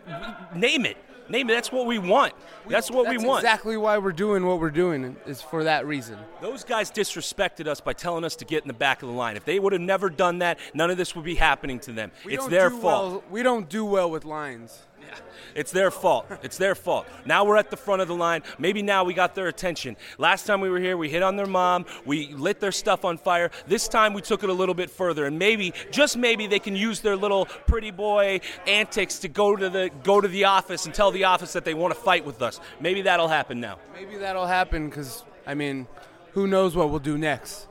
name 0.53 0.85
it. 0.85 0.97
Name 1.31 1.49
it. 1.49 1.53
That's 1.53 1.71
what 1.71 1.85
we 1.87 1.97
want. 1.97 2.33
That's 2.67 2.91
what 2.91 3.05
That's 3.05 3.21
we 3.21 3.27
want. 3.27 3.43
exactly 3.43 3.77
why 3.77 3.97
we're 3.97 4.11
doing 4.11 4.45
what 4.45 4.59
we're 4.59 4.69
doing 4.69 5.15
is 5.25 5.41
for 5.41 5.63
that 5.63 5.85
reason. 5.87 6.17
Those 6.41 6.63
guys 6.63 6.91
disrespected 6.91 7.67
us 7.67 7.79
by 7.81 7.93
telling 7.93 8.23
us 8.23 8.35
to 8.37 8.45
get 8.45 8.63
in 8.63 8.67
the 8.67 8.73
back 8.73 9.01
of 9.01 9.07
the 9.07 9.15
line. 9.15 9.37
If 9.37 9.45
they 9.45 9.57
would 9.59 9.73
have 9.73 9.81
never 9.81 10.09
done 10.09 10.39
that, 10.39 10.59
none 10.73 10.91
of 10.91 10.97
this 10.97 11.15
would 11.15 11.25
be 11.25 11.35
happening 11.35 11.79
to 11.81 11.91
them. 11.91 12.11
We 12.25 12.33
it's 12.35 12.47
their 12.47 12.69
fault. 12.69 12.81
well- 13.11 13.23
we 13.31 13.43
don't 13.43 13.69
do 13.69 13.85
well 13.85 14.11
with 14.11 14.25
lines. 14.25 14.79
It's 15.53 15.71
their 15.71 15.91
fault. 15.91 16.27
It's 16.43 16.57
their 16.57 16.75
fault. 16.75 17.05
Now 17.25 17.43
we're 17.43 17.57
at 17.57 17.69
the 17.69 17.75
front 17.75 18.01
of 18.01 18.07
the 18.07 18.15
line. 18.15 18.41
Maybe 18.57 18.81
now 18.81 19.03
we 19.03 19.13
got 19.13 19.35
their 19.35 19.47
attention. 19.47 19.97
Last 20.17 20.45
time 20.45 20.61
we 20.61 20.69
were 20.69 20.79
here, 20.79 20.95
we 20.95 21.09
hit 21.09 21.23
on 21.23 21.35
their 21.35 21.45
mom. 21.45 21.85
We 22.05 22.33
lit 22.33 22.61
their 22.61 22.71
stuff 22.71 23.03
on 23.03 23.17
fire. 23.17 23.51
This 23.67 23.89
time 23.89 24.13
we 24.13 24.21
took 24.21 24.43
it 24.43 24.49
a 24.49 24.53
little 24.53 24.75
bit 24.75 24.89
further, 24.89 25.25
and 25.25 25.37
maybe, 25.37 25.73
just 25.91 26.15
maybe, 26.15 26.47
they 26.47 26.59
can 26.59 26.75
use 26.75 27.01
their 27.01 27.17
little 27.17 27.45
pretty 27.67 27.91
boy 27.91 28.39
antics 28.65 29.19
to 29.19 29.27
go 29.27 29.55
to 29.55 29.69
the 29.69 29.91
go 30.03 30.21
to 30.21 30.27
the 30.27 30.45
office 30.45 30.85
and 30.85 30.95
tell 30.95 31.11
the 31.11 31.25
office 31.25 31.53
that 31.53 31.65
they 31.65 31.73
want 31.73 31.93
to 31.93 31.99
fight 31.99 32.25
with 32.25 32.41
us. 32.41 32.59
Maybe 32.79 33.01
that'll 33.01 33.27
happen 33.27 33.59
now. 33.59 33.77
Maybe 33.93 34.17
that'll 34.17 34.47
happen 34.47 34.89
because 34.89 35.25
I 35.45 35.53
mean, 35.53 35.87
who 36.31 36.47
knows 36.47 36.75
what 36.75 36.89
we'll 36.89 36.99
do 36.99 37.17
next? 37.17 37.67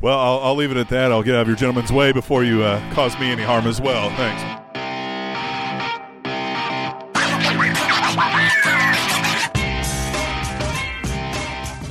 Well, 0.00 0.18
I'll, 0.18 0.38
I'll 0.40 0.54
leave 0.54 0.70
it 0.70 0.76
at 0.76 0.90
that. 0.90 1.12
I'll 1.12 1.22
get 1.22 1.34
out 1.34 1.42
of 1.42 1.48
your 1.48 1.56
gentleman's 1.56 1.92
way 1.92 2.12
before 2.12 2.44
you 2.44 2.62
uh, 2.62 2.92
cause 2.92 3.18
me 3.18 3.30
any 3.30 3.42
harm 3.42 3.66
as 3.66 3.80
well. 3.80 4.10
Thanks. 4.16 4.63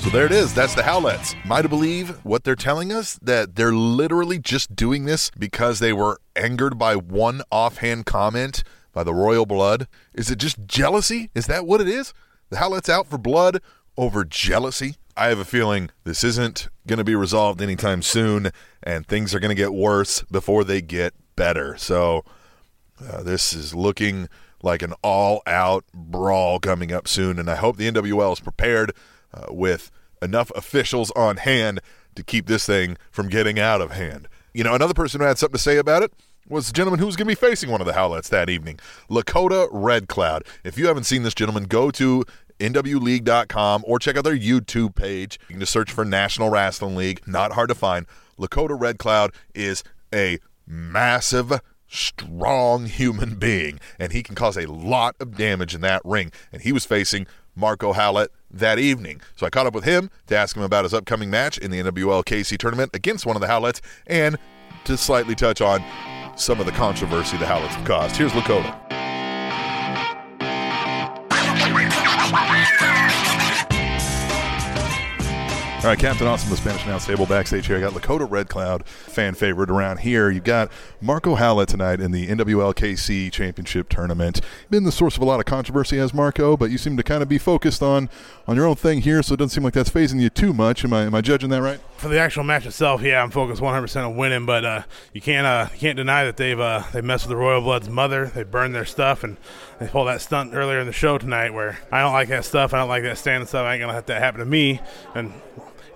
So 0.04 0.10
there 0.10 0.26
it 0.26 0.34
is. 0.34 0.54
That's 0.54 0.76
the 0.76 0.82
Howlets. 0.82 1.34
Am 1.46 1.52
I 1.54 1.62
to 1.62 1.70
believe 1.70 2.10
what 2.26 2.44
they're 2.44 2.58
telling 2.58 2.92
us? 2.92 3.18
That 3.22 3.56
they're 3.56 3.72
literally 3.72 4.38
just 4.38 4.76
doing 4.76 5.06
this 5.06 5.32
because 5.40 5.80
they 5.80 5.94
were 5.94 6.20
angered 6.36 6.78
by 6.78 6.98
one 6.98 7.42
offhand 7.50 8.06
comment 8.06 8.66
by 8.92 9.06
the 9.06 9.14
royal 9.14 9.46
blood? 9.46 9.88
Is 10.14 10.30
it 10.30 10.40
just 10.40 10.66
jealousy? 10.66 11.30
Is 11.34 11.46
that 11.46 11.66
what 11.66 11.80
it 11.80 11.88
is? 11.88 12.14
The 12.50 12.58
Howlets 12.58 12.90
out 12.90 13.08
for 13.08 13.18
blood 13.18 13.62
over 13.96 14.26
jealousy? 14.26 14.96
I 15.16 15.28
have 15.28 15.40
a 15.40 15.46
feeling 15.46 15.90
this 16.04 16.26
isn't 16.26 16.68
going 16.86 16.98
to 16.98 17.06
be 17.06 17.16
resolved 17.16 17.62
anytime 17.62 18.02
soon, 18.02 18.52
and 18.84 19.08
things 19.08 19.34
are 19.34 19.40
going 19.40 19.56
to 19.56 19.56
get 19.56 19.74
worse 19.74 20.24
before 20.24 20.66
they 20.66 20.82
get 20.82 21.14
better. 21.38 21.78
So 21.78 22.26
uh, 23.02 23.24
this 23.24 23.54
is 23.54 23.74
looking 23.74 24.28
like 24.62 24.82
an 24.82 24.96
all-out 25.02 25.86
brawl 25.94 26.60
coming 26.60 26.92
up 26.92 27.08
soon, 27.08 27.40
and 27.40 27.50
I 27.50 27.56
hope 27.56 27.78
the 27.78 27.90
NWL 27.90 28.34
is 28.34 28.42
prepared 28.42 28.92
uh, 29.34 29.48
with 29.50 29.92
enough 30.22 30.52
officials 30.56 31.12
on 31.12 31.38
hand 31.38 31.80
to 32.16 32.24
keep 32.24 32.48
this 32.48 32.66
thing 32.66 32.98
from 33.12 33.30
getting 33.30 33.60
out 33.60 33.82
of 33.82 33.92
hand. 33.92 34.28
You 34.54 34.64
know, 34.64 34.76
another 34.76 34.94
person 34.94 35.20
who 35.20 35.28
had 35.28 35.38
something 35.38 35.58
to 35.58 35.62
say 35.62 35.78
about 35.78 36.04
it 36.04 36.14
was 36.48 36.68
the 36.68 36.74
gentleman 36.74 37.00
who 37.00 37.06
was 37.06 37.16
going 37.16 37.28
to 37.28 37.32
be 37.32 37.36
facing 37.36 37.70
one 37.72 37.82
of 37.82 37.88
the 37.88 37.94
Howlets 37.94 38.30
that 38.30 38.50
evening, 38.50 38.80
Lakota 39.10 39.68
Red 39.72 40.08
Cloud. 40.08 40.44
If 40.64 40.78
you 40.78 40.88
haven't 40.88 41.06
seen 41.06 41.24
this 41.24 41.34
gentleman, 41.34 41.64
go 41.64 41.90
to 41.92 42.24
NWLeague.com 42.60 43.84
or 43.88 44.00
check 44.00 44.18
out 44.18 44.24
their 44.24 44.38
YouTube 44.38 44.96
page. 44.96 45.40
You 45.48 45.54
can 45.54 45.60
just 45.60 45.72
search 45.72 45.92
for 45.92 46.06
National 46.06 46.50
Wrestling 46.50 46.96
League. 46.96 47.22
Not 47.28 47.54
hard 47.54 47.70
to 47.70 47.76
find. 47.76 48.06
Lakota 48.38 48.80
Red 48.80 48.98
Cloud 48.98 49.32
is 49.54 49.84
a 50.14 50.40
massive, 50.68 51.62
strong 51.88 52.86
human 52.86 53.36
being, 53.36 53.80
and 54.00 54.12
he 54.12 54.24
can 54.24 54.36
cause 54.36 54.58
a 54.58 54.66
lot 54.66 55.16
of 55.20 55.38
damage 55.38 55.76
in 55.76 55.82
that 55.82 56.02
ring. 56.04 56.32
And 56.52 56.62
he 56.62 56.72
was 56.72 56.86
facing 56.86 57.28
Marco 57.56 57.94
Howlett 57.94 58.32
that 58.52 58.80
evening. 58.80 59.22
So 59.36 59.46
I 59.46 59.50
caught 59.50 59.66
up 59.66 59.74
with 59.74 59.84
him 59.84 60.10
to 60.28 60.38
ask 60.38 60.56
him 60.56 60.64
about 60.64 60.86
his 60.86 60.94
upcoming 60.94 61.30
match 61.30 61.58
in 61.58 61.72
the 61.72 61.80
NWL 61.82 62.24
KC 62.24 62.58
tournament 62.58 62.92
against 62.94 63.26
one 63.26 63.36
of 63.36 63.42
the 63.42 63.48
Howlets 63.48 63.82
and 64.08 64.38
to 64.86 64.98
slightly 64.98 65.36
touch 65.36 65.62
on 65.62 65.84
some 66.36 66.60
of 66.60 66.66
the 66.66 66.72
controversy 66.72 67.38
the 67.38 67.46
Howlets 67.46 67.74
have 67.76 67.86
caused. 67.86 68.16
Here's 68.16 68.32
Lakota. 68.32 69.13
All 75.84 75.90
right, 75.90 76.00
Captain 76.00 76.26
Awesome, 76.28 76.50
the 76.50 76.56
Spanish 76.56 76.86
Announce 76.86 77.06
table 77.06 77.26
backstage 77.26 77.68
here. 77.68 77.76
I 77.76 77.82
got 77.82 77.92
Lakota 77.92 78.26
Red 78.32 78.48
Cloud, 78.48 78.88
fan 78.88 79.34
favorite 79.34 79.70
around 79.70 80.00
here. 80.00 80.30
You've 80.30 80.46
got 80.46 80.72
Marco 81.02 81.36
Howlett 81.36 81.68
tonight 81.68 82.00
in 82.00 82.12
the 82.12 82.30
NWLKC 82.30 83.30
Championship 83.34 83.90
Tournament. 83.90 84.40
Been 84.70 84.86
the 84.86 84.94
source 84.94 85.18
of 85.18 85.22
a 85.22 85.26
lot 85.26 85.42
of 85.42 85.46
controversy 85.46 86.00
as 86.00 86.14
Marco, 86.14 86.56
but 86.56 86.72
you 86.72 86.78
seem 86.78 86.96
to 86.96 87.04
kind 87.04 87.22
of 87.22 87.28
be 87.28 87.38
focused 87.38 87.84
on 87.84 88.10
on 88.48 88.56
your 88.56 88.66
own 88.66 88.76
thing 88.76 89.02
here, 89.02 89.22
so 89.22 89.34
it 89.34 89.38
doesn't 89.38 89.50
seem 89.50 89.64
like 89.66 89.74
that's 89.74 89.90
fazing 89.90 90.22
you 90.22 90.30
too 90.30 90.54
much. 90.54 90.86
Am 90.86 90.94
I 90.94 91.02
am 91.02 91.14
I 91.14 91.20
judging 91.20 91.50
that 91.50 91.62
right? 91.62 91.82
For 91.98 92.08
the 92.08 92.18
actual 92.18 92.46
match 92.46 92.66
itself, 92.66 93.02
yeah, 93.02 93.22
I'm 93.22 93.30
focused 93.30 93.62
100% 93.62 94.06
on 94.06 94.16
winning, 94.16 94.46
but 94.46 94.64
uh, 94.64 94.84
you 95.12 95.20
can't 95.20 95.46
uh, 95.46 95.68
you 95.74 95.80
can't 95.80 95.98
deny 95.98 96.24
that 96.24 96.38
they've 96.38 96.60
uh, 96.62 96.84
they 96.94 97.02
messed 97.02 97.26
with 97.26 97.32
the 97.32 97.36
Royal 97.36 97.60
Blood's 97.60 97.90
mother. 97.90 98.28
They 98.28 98.44
burned 98.44 98.74
their 98.74 98.86
stuff, 98.86 99.26
and 99.26 99.36
they 99.80 99.88
pulled 99.88 100.08
that 100.08 100.22
stunt 100.22 100.54
earlier 100.54 100.80
in 100.80 100.88
the 100.88 100.94
show 100.94 101.18
tonight. 101.18 101.54
Where 101.54 101.78
I 101.92 102.00
don't 102.00 102.14
like 102.14 102.30
that 102.30 102.46
stuff. 102.46 102.74
I 102.74 102.78
don't 102.78 102.88
like 102.88 103.04
that 103.04 103.18
standing 103.18 103.48
stuff. 103.48 103.66
I 103.66 103.74
ain't 103.74 103.82
gonna 103.82 103.92
let 103.92 104.08
that 104.08 104.22
happen 104.22 104.40
to 104.40 104.46
me. 104.46 104.80
And 105.14 105.34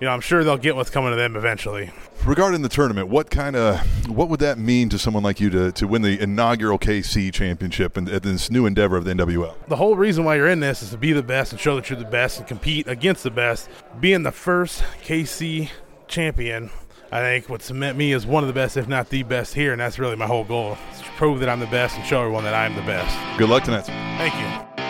you 0.00 0.06
know, 0.06 0.12
I'm 0.12 0.20
sure 0.20 0.44
they'll 0.44 0.56
get 0.56 0.76
what's 0.76 0.90
coming 0.90 1.10
to 1.10 1.16
them 1.16 1.36
eventually. 1.36 1.90
Regarding 2.24 2.62
the 2.62 2.68
tournament, 2.68 3.08
what 3.08 3.30
kind 3.30 3.56
of 3.56 3.80
what 4.08 4.28
would 4.28 4.40
that 4.40 4.58
mean 4.58 4.88
to 4.90 4.98
someone 4.98 5.22
like 5.22 5.40
you 5.40 5.50
to, 5.50 5.72
to 5.72 5.86
win 5.86 6.02
the 6.02 6.20
inaugural 6.20 6.78
KC 6.78 7.32
championship 7.32 7.96
and, 7.96 8.08
and 8.08 8.22
this 8.22 8.50
new 8.50 8.66
endeavor 8.66 8.96
of 8.96 9.04
the 9.04 9.12
NWL? 9.12 9.54
The 9.68 9.76
whole 9.76 9.96
reason 9.96 10.24
why 10.24 10.36
you're 10.36 10.48
in 10.48 10.60
this 10.60 10.82
is 10.82 10.90
to 10.90 10.98
be 10.98 11.12
the 11.12 11.22
best 11.22 11.52
and 11.52 11.60
show 11.60 11.76
that 11.76 11.90
you're 11.90 11.98
the 11.98 12.04
best 12.04 12.38
and 12.38 12.46
compete 12.46 12.86
against 12.86 13.22
the 13.22 13.30
best. 13.30 13.68
Being 14.00 14.22
the 14.22 14.32
first 14.32 14.82
KC 15.04 15.70
champion, 16.06 16.70
I 17.10 17.20
think, 17.20 17.48
would 17.48 17.62
cement 17.62 17.96
me 17.96 18.12
as 18.12 18.26
one 18.26 18.42
of 18.42 18.48
the 18.48 18.54
best, 18.54 18.76
if 18.76 18.88
not 18.88 19.08
the 19.08 19.22
best 19.22 19.54
here, 19.54 19.72
and 19.72 19.80
that's 19.80 19.98
really 19.98 20.16
my 20.16 20.26
whole 20.26 20.44
goal: 20.44 20.76
is 20.92 21.00
to 21.00 21.10
prove 21.16 21.40
that 21.40 21.48
I'm 21.48 21.60
the 21.60 21.66
best 21.66 21.96
and 21.96 22.06
show 22.06 22.20
everyone 22.20 22.44
that 22.44 22.54
I'm 22.54 22.74
the 22.74 22.82
best. 22.82 23.16
Good 23.38 23.48
luck 23.48 23.64
tonight. 23.64 23.86
Thank 23.86 24.34
you. 24.34 24.87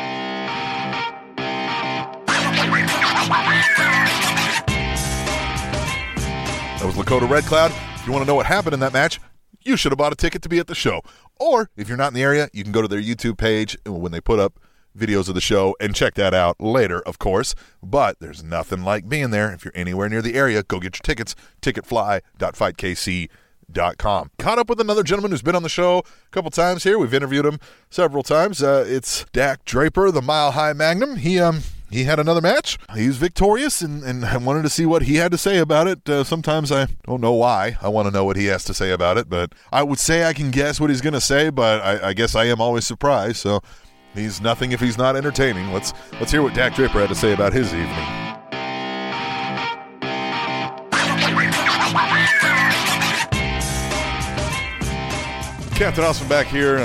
That 6.78 6.86
was 6.86 6.94
Lakota 6.94 7.28
Red 7.28 7.42
Cloud. 7.42 7.72
If 7.96 8.06
you 8.06 8.12
want 8.12 8.22
to 8.22 8.26
know 8.26 8.36
what 8.36 8.46
happened 8.46 8.72
in 8.72 8.78
that 8.80 8.92
match, 8.92 9.18
you 9.64 9.76
should 9.76 9.90
have 9.90 9.98
bought 9.98 10.12
a 10.12 10.16
ticket 10.16 10.42
to 10.42 10.48
be 10.48 10.60
at 10.60 10.68
the 10.68 10.76
show. 10.76 11.02
Or 11.40 11.70
if 11.76 11.88
you're 11.88 11.96
not 11.96 12.06
in 12.08 12.14
the 12.14 12.22
area, 12.22 12.48
you 12.52 12.62
can 12.62 12.70
go 12.70 12.82
to 12.82 12.86
their 12.86 13.02
YouTube 13.02 13.36
page 13.36 13.76
when 13.84 14.12
they 14.12 14.20
put 14.20 14.38
up 14.38 14.60
videos 14.96 15.28
of 15.28 15.34
the 15.34 15.40
show 15.40 15.74
and 15.80 15.92
check 15.92 16.14
that 16.14 16.34
out 16.34 16.60
later, 16.60 17.00
of 17.00 17.18
course. 17.18 17.56
But 17.82 18.20
there's 18.20 18.44
nothing 18.44 18.84
like 18.84 19.08
being 19.08 19.32
there. 19.32 19.52
If 19.52 19.64
you're 19.64 19.72
anywhere 19.74 20.08
near 20.08 20.22
the 20.22 20.34
area, 20.34 20.62
go 20.62 20.78
get 20.78 20.94
your 20.94 21.02
tickets. 21.02 21.34
Ticketfly.fightkc.com. 21.62 24.30
Caught 24.38 24.58
up 24.58 24.68
with 24.68 24.80
another 24.80 25.02
gentleman 25.02 25.32
who's 25.32 25.42
been 25.42 25.56
on 25.56 25.64
the 25.64 25.68
show 25.68 25.98
a 25.98 26.30
couple 26.30 26.52
times 26.52 26.84
here. 26.84 26.96
We've 26.96 27.12
interviewed 27.12 27.44
him 27.44 27.58
several 27.90 28.22
times. 28.22 28.62
Uh, 28.62 28.84
it's 28.86 29.26
Dak 29.32 29.64
Draper, 29.64 30.12
the 30.12 30.22
Mile 30.22 30.52
High 30.52 30.74
Magnum. 30.74 31.16
He 31.16 31.40
um 31.40 31.62
he 31.90 32.04
had 32.04 32.18
another 32.18 32.40
match. 32.40 32.78
He 32.94 33.06
was 33.06 33.16
victorious, 33.16 33.80
and, 33.80 34.02
and 34.02 34.24
I 34.24 34.36
wanted 34.36 34.62
to 34.62 34.68
see 34.68 34.84
what 34.84 35.02
he 35.02 35.16
had 35.16 35.32
to 35.32 35.38
say 35.38 35.58
about 35.58 35.86
it. 35.86 36.08
Uh, 36.08 36.22
sometimes 36.24 36.70
I 36.70 36.86
don't 37.04 37.20
know 37.20 37.32
why. 37.32 37.76
I 37.80 37.88
want 37.88 38.06
to 38.06 38.12
know 38.12 38.24
what 38.24 38.36
he 38.36 38.46
has 38.46 38.64
to 38.64 38.74
say 38.74 38.90
about 38.90 39.16
it, 39.16 39.28
but 39.28 39.54
I 39.72 39.82
would 39.82 39.98
say 39.98 40.24
I 40.24 40.32
can 40.32 40.50
guess 40.50 40.80
what 40.80 40.90
he's 40.90 41.00
going 41.00 41.14
to 41.14 41.20
say, 41.20 41.50
but 41.50 41.80
I, 41.80 42.08
I 42.08 42.12
guess 42.12 42.34
I 42.34 42.44
am 42.44 42.60
always 42.60 42.86
surprised. 42.86 43.38
So 43.38 43.62
he's 44.14 44.40
nothing 44.40 44.72
if 44.72 44.80
he's 44.80 44.98
not 44.98 45.16
entertaining. 45.16 45.72
Let's 45.72 45.92
let's 46.12 46.30
hear 46.30 46.42
what 46.42 46.54
Dak 46.54 46.74
Draper 46.74 47.00
had 47.00 47.08
to 47.08 47.14
say 47.14 47.32
about 47.32 47.52
his 47.52 47.72
evening. 47.72 47.88
Captain 55.74 56.02
Awesome 56.02 56.28
back 56.28 56.48
here, 56.48 56.78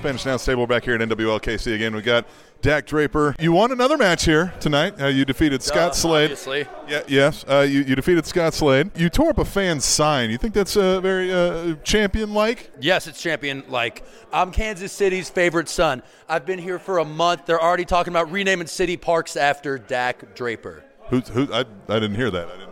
Spanish 0.00 0.24
Announce 0.24 0.46
Table 0.46 0.66
back 0.66 0.84
here 0.84 0.94
at 0.94 1.00
NWLKC 1.02 1.74
again. 1.74 1.94
We 1.94 2.00
got 2.00 2.26
Dak 2.62 2.86
Draper. 2.86 3.36
You 3.38 3.52
won 3.52 3.70
another 3.70 3.98
match 3.98 4.24
here 4.24 4.50
tonight. 4.58 4.98
Uh, 4.98 5.08
you 5.08 5.26
defeated 5.26 5.62
Scott 5.62 5.94
Slade. 5.94 6.30
Obviously. 6.30 6.66
Yeah, 6.88 7.02
yes, 7.06 7.44
uh, 7.46 7.66
you, 7.68 7.80
you 7.82 7.94
defeated 7.94 8.24
Scott 8.24 8.54
Slade. 8.54 8.90
You 8.96 9.10
tore 9.10 9.28
up 9.28 9.36
a 9.36 9.44
fan's 9.44 9.84
sign. 9.84 10.30
You 10.30 10.38
think 10.38 10.54
that's 10.54 10.74
uh, 10.74 11.02
very 11.02 11.30
uh, 11.30 11.74
champion-like? 11.84 12.70
Yes, 12.80 13.08
it's 13.08 13.20
champion. 13.20 13.62
Like 13.68 14.02
I'm 14.32 14.52
Kansas 14.52 14.90
City's 14.90 15.28
favorite 15.28 15.68
son. 15.68 16.02
I've 16.30 16.46
been 16.46 16.58
here 16.58 16.78
for 16.78 16.96
a 16.96 17.04
month. 17.04 17.44
They're 17.44 17.60
already 17.60 17.84
talking 17.84 18.10
about 18.14 18.32
renaming 18.32 18.68
city 18.68 18.96
parks 18.96 19.36
after 19.36 19.76
Dak 19.76 20.34
Draper. 20.34 20.82
Who's, 21.10 21.28
who, 21.28 21.52
I, 21.52 21.60
I 21.60 22.00
didn't 22.00 22.14
hear 22.14 22.30
that. 22.30 22.48
I 22.48 22.52
didn't. 22.52 22.70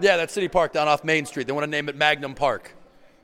Yeah, 0.00 0.16
that 0.18 0.30
city 0.30 0.46
park 0.46 0.74
down 0.74 0.86
off 0.86 1.02
Main 1.02 1.26
Street. 1.26 1.48
They 1.48 1.52
want 1.52 1.64
to 1.64 1.70
name 1.70 1.88
it 1.88 1.96
Magnum 1.96 2.36
Park. 2.36 2.72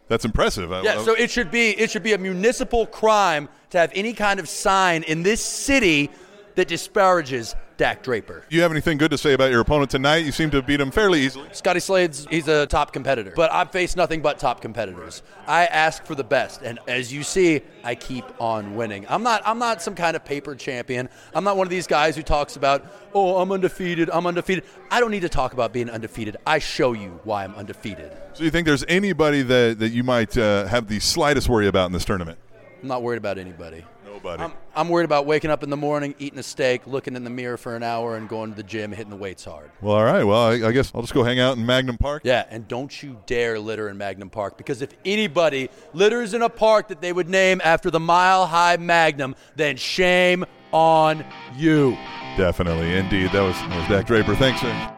That's 0.09 0.25
impressive. 0.25 0.71
Yeah, 0.71 0.99
I- 1.01 1.05
so 1.05 1.15
it 1.15 1.31
should 1.31 1.51
be 1.51 1.71
it 1.71 1.91
should 1.91 2.03
be 2.03 2.13
a 2.13 2.19
municipal 2.19 2.87
crime 2.87 3.49
to 3.71 3.79
have 3.79 3.91
any 3.95 4.13
kind 4.13 4.39
of 4.39 4.49
sign 4.49 5.03
in 5.05 5.23
this 5.23 5.41
city 5.41 6.11
that 6.57 6.69
disparages 6.69 7.55
Dak 7.76 8.02
Draper. 8.02 8.45
You 8.50 8.62
have 8.62 8.71
anything 8.71 8.99
good 8.99 9.11
to 9.11 9.19
say 9.19 9.33
about 9.33 9.50
your 9.50 9.61
opponent 9.61 9.90
tonight? 9.90 10.19
You 10.19 10.33
seem 10.33 10.50
to 10.50 10.62
beat 10.62 10.81
him 10.81 10.90
fairly 10.90 11.21
easily. 11.21 11.49
Scotty 11.52 11.81
Slade's 11.81 12.26
he's 12.31 12.47
a 12.49 12.66
top 12.66 12.93
competitor, 12.93 13.33
but 13.35 13.52
I've 13.52 13.71
faced 13.73 13.97
nothing 13.97 14.23
but 14.23 14.38
top 14.38 14.61
competitors. 14.61 15.23
I 15.47 15.66
ask 15.66 16.04
for 16.04 16.14
the 16.14 16.25
best, 16.25 16.62
and 16.62 16.78
as 16.87 17.12
you 17.12 17.23
see, 17.23 17.62
I 17.83 17.95
keep 17.95 18.25
on 18.40 18.76
winning. 18.76 19.07
I'm 19.09 19.23
not 19.23 19.43
I'm 19.45 19.59
not 19.59 19.83
some 19.83 19.95
kind 19.95 20.14
of 20.14 20.25
paper 20.25 20.54
champion. 20.54 21.09
I'm 21.35 21.45
not 21.45 21.57
one 21.57 21.66
of 21.66 21.71
these 21.71 21.87
guys 21.87 22.14
who 22.14 22.23
talks 22.23 22.57
about, 22.57 22.85
"Oh, 23.12 23.38
I'm 23.40 23.50
undefeated. 23.50 24.11
I'm 24.11 24.26
undefeated." 24.26 24.64
I 24.90 25.00
don't 25.00 25.11
need 25.11 25.21
to 25.21 25.28
talk 25.28 25.52
about 25.52 25.73
being 25.73 25.90
undefeated. 25.90 26.37
I 26.47 26.61
show 26.61 26.93
you 26.93 27.21
why 27.25 27.45
I'm 27.45 27.54
undefeated. 27.54 28.12
So 28.35 28.45
you 28.45 28.50
think 28.50 28.66
there's 28.66 28.85
anybody 28.88 29.43
that, 29.43 29.78
that 29.78 29.90
you 29.90 30.04
might 30.04 30.37
uh, 30.37 30.66
have 30.66 30.88
the 30.88 31.00
slightest 31.00 31.49
worry 31.49 31.66
about 31.66 31.87
in 31.87 31.93
this 31.93 32.04
tournament? 32.04 32.38
I'm 32.83 32.88
not 32.88 33.02
worried 33.02 33.19
about 33.19 33.38
anybody. 33.38 33.85
Nobody. 34.14 34.44
I'm, 34.44 34.52
I'm 34.76 34.88
worried 34.88 35.06
about 35.06 35.26
waking 35.26 35.50
up 35.50 35.64
in 35.64 35.71
the 35.71 35.76
morning, 35.76 36.14
eating 36.21 36.38
a 36.38 36.42
steak, 36.44 36.87
looking 36.87 37.16
in 37.16 37.25
the 37.25 37.30
mirror 37.30 37.56
for 37.56 37.75
an 37.75 37.83
hour, 37.83 38.16
and 38.16 38.28
going 38.28 38.50
to 38.50 38.56
the 38.56 38.62
gym, 38.62 38.92
hitting 38.92 39.11
the 39.11 39.16
weights 39.16 39.44
hard. 39.44 39.73
well, 39.80 39.97
all 39.97 40.04
right. 40.04 40.23
Well, 40.23 40.40
I, 40.40 40.68
I 40.68 40.71
guess 40.71 40.92
I'll 40.94 41.00
just 41.00 41.12
go 41.12 41.25
hang 41.25 41.40
out 41.40 41.56
in 41.56 41.66
Magnum 41.66 41.99
Park. 41.99 42.23
Yeah, 42.25 42.44
and 42.49 42.68
don't 42.68 43.02
you 43.02 43.21
dare 43.26 43.59
litter 43.59 43.88
in 43.88 43.99
Magnum 43.99 44.30
Park 44.30 44.56
because 44.56 44.83
if 44.83 44.90
anybody 45.04 45.68
litters 45.94 46.33
in 46.33 46.42
a 46.42 46.49
park 46.49 46.87
that 46.88 47.00
they 47.00 47.12
would 47.12 47.28
name 47.28 47.61
after 47.64 47.90
the 47.90 47.99
Mile 47.99 48.47
High 48.47 48.76
Magnum, 48.76 49.35
then 49.56 49.76
shame 49.76 50.44
on 50.71 51.25
you. 51.56 51.99
Definitely. 52.37 52.97
Indeed. 52.97 53.33
That 53.33 53.42
was, 53.42 53.56
that 53.56 53.76
was 53.76 53.88
Dak 53.88 54.06
Draper. 54.06 54.37
Thanks, 54.37 54.61
sir. 54.61 54.90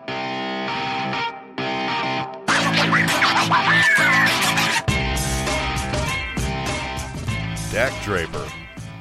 Dak 7.72 8.04
Draper. 8.04 8.46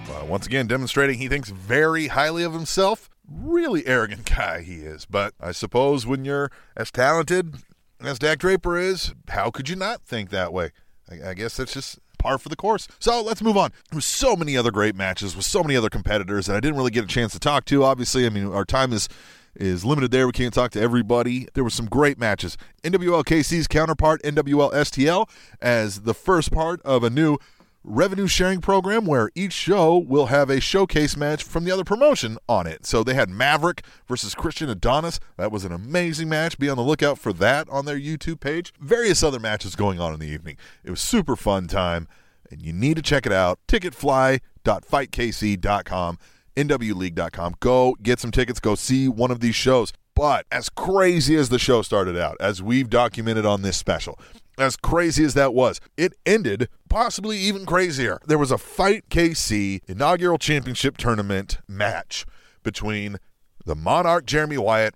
Uh, 0.10 0.26
once 0.26 0.46
again, 0.46 0.68
demonstrating 0.68 1.18
he 1.18 1.28
thinks 1.28 1.50
very 1.50 2.08
highly 2.08 2.44
of 2.44 2.54
himself. 2.54 3.10
Really 3.28 3.86
arrogant 3.88 4.26
guy 4.36 4.62
he 4.62 4.76
is. 4.76 5.06
But 5.06 5.34
I 5.40 5.52
suppose 5.52 6.06
when 6.06 6.26
you're 6.26 6.52
as 6.76 6.92
talented 6.92 7.56
as 8.02 8.20
Dak 8.20 8.40
Draper 8.40 8.78
is, 8.78 9.14
how 9.30 9.50
could 9.50 9.70
you 9.70 9.76
not 9.76 10.02
think 10.02 10.30
that 10.30 10.54
way? 10.54 10.72
I, 11.10 11.30
I 11.30 11.34
guess 11.34 11.58
that's 11.58 11.74
just 11.74 12.00
par 12.18 12.38
for 12.38 12.50
the 12.50 12.56
course. 12.56 12.88
So 13.00 13.22
let's 13.22 13.42
move 13.42 13.58
on. 13.58 13.72
There 13.92 14.02
so 14.02 14.36
many 14.36 14.58
other 14.58 14.72
great 14.72 14.96
matches 14.96 15.36
with 15.36 15.46
so 15.46 15.64
many 15.64 15.76
other 15.76 15.90
competitors 15.90 16.48
that 16.48 16.56
I 16.56 16.60
didn't 16.60 16.78
really 16.78 16.92
get 16.92 17.04
a 17.04 17.08
chance 17.08 17.34
to 17.34 17.40
talk 17.40 17.66
to. 17.66 17.84
Obviously, 17.84 18.26
I 18.26 18.30
mean, 18.30 18.52
our 18.52 18.66
time 18.66 18.94
is 18.94 19.10
is 19.56 19.86
limited 19.86 20.12
there. 20.12 20.28
We 20.28 20.34
can't 20.34 20.54
talk 20.54 20.72
to 20.72 20.82
everybody. 20.82 21.48
There 21.54 21.64
were 21.64 21.70
some 21.70 21.86
great 21.86 22.20
matches. 22.20 22.58
NWLKC's 22.84 23.68
counterpart, 23.68 24.22
NWL 24.24 24.74
STL, 24.74 25.30
as 25.62 26.02
the 26.02 26.14
first 26.14 26.52
part 26.52 26.82
of 26.82 27.04
a 27.04 27.10
new 27.10 27.38
revenue 27.86 28.28
sharing 28.28 28.62
program 28.62 29.06
where 29.06 29.30
each 29.36 29.54
show 29.54 29.98
will 29.98 30.26
have 30.28 30.50
a 30.50 30.60
showcase 30.60 31.16
match 31.16 31.44
from 31.44 31.64
the 31.64 31.72
other 31.72 31.84
promotion 31.84 32.38
on 32.50 32.66
it. 32.66 32.84
So 32.86 33.04
they 33.04 33.14
had 33.14 33.30
Maverick 33.30 33.84
versus 34.08 34.34
Christian 34.34 34.70
Adonis. 34.70 35.20
That 35.38 35.52
was 35.52 35.66
an 35.66 35.72
amazing 35.72 36.28
match. 36.28 36.58
Be 36.58 36.70
on 36.70 36.78
the 36.78 36.84
lookout 36.84 37.20
for 37.20 37.32
that 37.34 37.70
on 37.70 37.86
their 37.86 38.00
YouTube 38.00 38.40
page. 38.40 38.74
Various 38.80 39.22
other 39.22 39.40
matches 39.40 39.76
going 39.76 40.00
on 40.00 40.14
in 40.14 40.20
the 40.20 40.28
evening. 40.28 40.58
It 40.84 40.90
was 40.90 41.02
super 41.02 41.36
fun 41.36 41.68
time, 41.68 42.08
and 42.50 42.62
you 42.62 42.74
need 42.74 42.98
to 42.98 43.04
check 43.04 43.26
it 43.26 43.32
out. 43.32 43.60
Ticketfly.fightkc.com, 43.68 46.20
nwleague.com. 46.56 47.56
Go 47.60 47.96
get 48.02 48.20
some 48.20 48.32
tickets. 48.32 48.60
Go 48.60 48.76
see 48.76 49.08
one 49.08 49.32
of 49.32 49.40
these 49.40 49.56
shows. 49.56 49.94
But 50.16 50.46
as 50.50 50.70
crazy 50.70 51.36
as 51.36 51.50
the 51.50 51.60
show 51.60 51.82
started 51.82 52.18
out, 52.18 52.38
as 52.40 52.64
we've 52.64 52.90
documented 52.90 53.46
on 53.46 53.64
this 53.64 53.76
special, 53.78 54.18
as 54.58 54.76
crazy 54.76 55.24
as 55.24 55.34
that 55.34 55.54
was, 55.54 55.80
it 55.98 56.14
ended 56.26 56.70
possibly 56.90 57.38
even 57.38 57.66
crazier. 57.66 58.20
There 58.26 58.38
was 58.38 58.52
a 58.52 58.58
Fight 58.58 59.10
KC 59.10 59.82
inaugural 59.88 60.38
championship 60.38 60.98
tournament 60.98 61.60
match 61.68 62.26
between 62.64 63.18
the 63.66 63.76
Monarch 63.76 64.26
Jeremy 64.26 64.58
Wyatt 64.58 64.96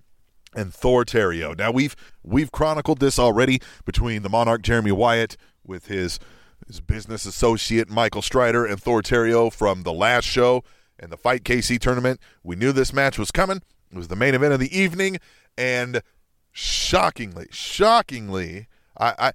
and 0.56 0.74
Thor 0.74 1.06
Terrio. 1.06 1.58
Now 1.58 1.72
we've 1.72 1.96
we've 2.24 2.52
chronicled 2.52 3.00
this 3.00 3.20
already 3.20 3.62
between 3.86 4.24
the 4.24 4.30
Monarch 4.30 4.62
Jeremy 4.62 4.92
Wyatt 4.92 5.38
with 5.66 5.88
his 5.88 6.20
his 6.68 6.82
business 6.82 7.26
associate 7.26 7.90
Michael 7.90 8.22
Strider 8.22 8.66
and 8.66 8.82
Thor 8.82 9.02
Terrio 9.02 9.52
from 9.52 9.84
the 9.84 9.94
last 9.94 10.26
show 10.26 10.64
and 11.00 11.12
the 11.12 11.18
Fight 11.18 11.44
KC 11.44 11.80
tournament. 11.80 12.20
We 12.44 12.56
knew 12.56 12.72
this 12.72 12.94
match 12.94 13.18
was 13.18 13.32
coming. 13.32 13.62
It 13.92 13.98
was 13.98 14.08
the 14.08 14.16
main 14.16 14.36
event 14.36 14.54
of 14.54 14.60
the 14.60 14.78
evening, 14.78 15.18
and 15.58 16.04
shockingly, 16.52 17.48
shockingly, 17.52 18.68
I, 18.98 19.16
I 19.18 19.32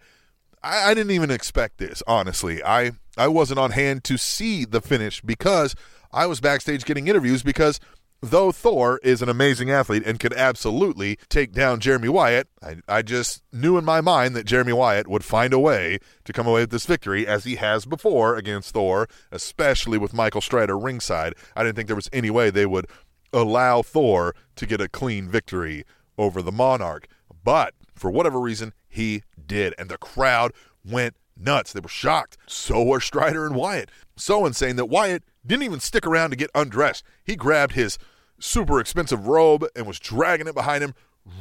I, 0.64 0.90
I 0.90 0.94
didn't 0.94 1.12
even 1.12 1.30
expect 1.30 1.78
this, 1.78 2.02
honestly. 2.06 2.62
I, 2.64 2.92
I 3.16 3.28
wasn't 3.28 3.60
on 3.60 3.72
hand 3.72 4.02
to 4.04 4.16
see 4.16 4.64
the 4.64 4.80
finish 4.80 5.20
because 5.20 5.76
I 6.12 6.26
was 6.26 6.40
backstage 6.40 6.84
getting 6.84 7.06
interviews 7.06 7.42
because 7.42 7.78
though 8.22 8.50
Thor 8.50 8.98
is 9.02 9.20
an 9.20 9.28
amazing 9.28 9.70
athlete 9.70 10.04
and 10.06 10.18
could 10.18 10.32
absolutely 10.32 11.18
take 11.28 11.52
down 11.52 11.80
Jeremy 11.80 12.08
Wyatt, 12.08 12.48
I, 12.62 12.76
I 12.88 13.02
just 13.02 13.42
knew 13.52 13.76
in 13.76 13.84
my 13.84 14.00
mind 14.00 14.34
that 14.34 14.46
Jeremy 14.46 14.72
Wyatt 14.72 15.06
would 15.06 15.24
find 15.24 15.52
a 15.52 15.58
way 15.58 15.98
to 16.24 16.32
come 16.32 16.46
away 16.46 16.62
with 16.62 16.70
this 16.70 16.86
victory 16.86 17.26
as 17.26 17.44
he 17.44 17.56
has 17.56 17.84
before 17.84 18.34
against 18.36 18.72
Thor, 18.72 19.06
especially 19.30 19.98
with 19.98 20.14
Michael 20.14 20.40
Strider 20.40 20.78
ringside. 20.78 21.34
I 21.54 21.62
didn't 21.62 21.76
think 21.76 21.88
there 21.88 21.96
was 21.96 22.10
any 22.12 22.30
way 22.30 22.48
they 22.48 22.66
would 22.66 22.86
allow 23.34 23.82
Thor 23.82 24.34
to 24.56 24.66
get 24.66 24.80
a 24.80 24.88
clean 24.88 25.28
victory 25.28 25.84
over 26.16 26.40
the 26.40 26.52
Monarch. 26.52 27.06
But 27.44 27.74
for 27.94 28.10
whatever 28.10 28.40
reason, 28.40 28.72
he 28.94 29.22
did. 29.46 29.74
And 29.76 29.88
the 29.88 29.98
crowd 29.98 30.52
went 30.88 31.16
nuts. 31.36 31.72
They 31.72 31.80
were 31.80 31.88
shocked. 31.88 32.36
So 32.46 32.82
were 32.82 33.00
Strider 33.00 33.44
and 33.44 33.56
Wyatt. 33.56 33.90
So 34.16 34.46
insane 34.46 34.76
that 34.76 34.86
Wyatt 34.86 35.24
didn't 35.44 35.64
even 35.64 35.80
stick 35.80 36.06
around 36.06 36.30
to 36.30 36.36
get 36.36 36.50
undressed. 36.54 37.04
He 37.24 37.34
grabbed 37.34 37.72
his 37.72 37.98
super 38.38 38.78
expensive 38.78 39.26
robe 39.26 39.64
and 39.74 39.86
was 39.86 39.98
dragging 39.98 40.46
it 40.46 40.54
behind 40.54 40.84
him, 40.84 40.94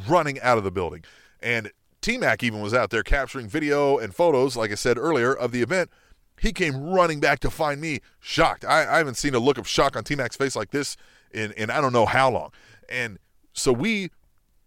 running 0.07 0.41
out 0.41 0.57
of 0.57 0.63
the 0.63 0.71
building. 0.71 1.03
And 1.41 1.71
T 2.01 2.17
Mac 2.17 2.41
even 2.41 2.59
was 2.59 2.73
out 2.73 2.89
there 2.89 3.03
capturing 3.03 3.47
video 3.47 3.99
and 3.99 4.15
photos, 4.15 4.57
like 4.57 4.71
I 4.71 4.75
said 4.75 4.97
earlier, 4.97 5.31
of 5.33 5.51
the 5.51 5.61
event. 5.61 5.91
He 6.39 6.51
came 6.51 6.89
running 6.89 7.19
back 7.19 7.39
to 7.41 7.51
find 7.51 7.79
me, 7.79 7.99
shocked. 8.19 8.65
I, 8.65 8.95
I 8.95 8.97
haven't 8.97 9.15
seen 9.15 9.35
a 9.35 9.39
look 9.39 9.59
of 9.59 9.67
shock 9.67 9.95
on 9.95 10.03
T 10.03 10.15
Mac's 10.15 10.35
face 10.35 10.55
like 10.55 10.71
this 10.71 10.97
in, 11.31 11.51
in 11.51 11.69
I 11.69 11.79
don't 11.81 11.93
know 11.93 12.07
how 12.07 12.31
long. 12.31 12.51
And 12.89 13.19
so 13.53 13.71
we 13.71 14.09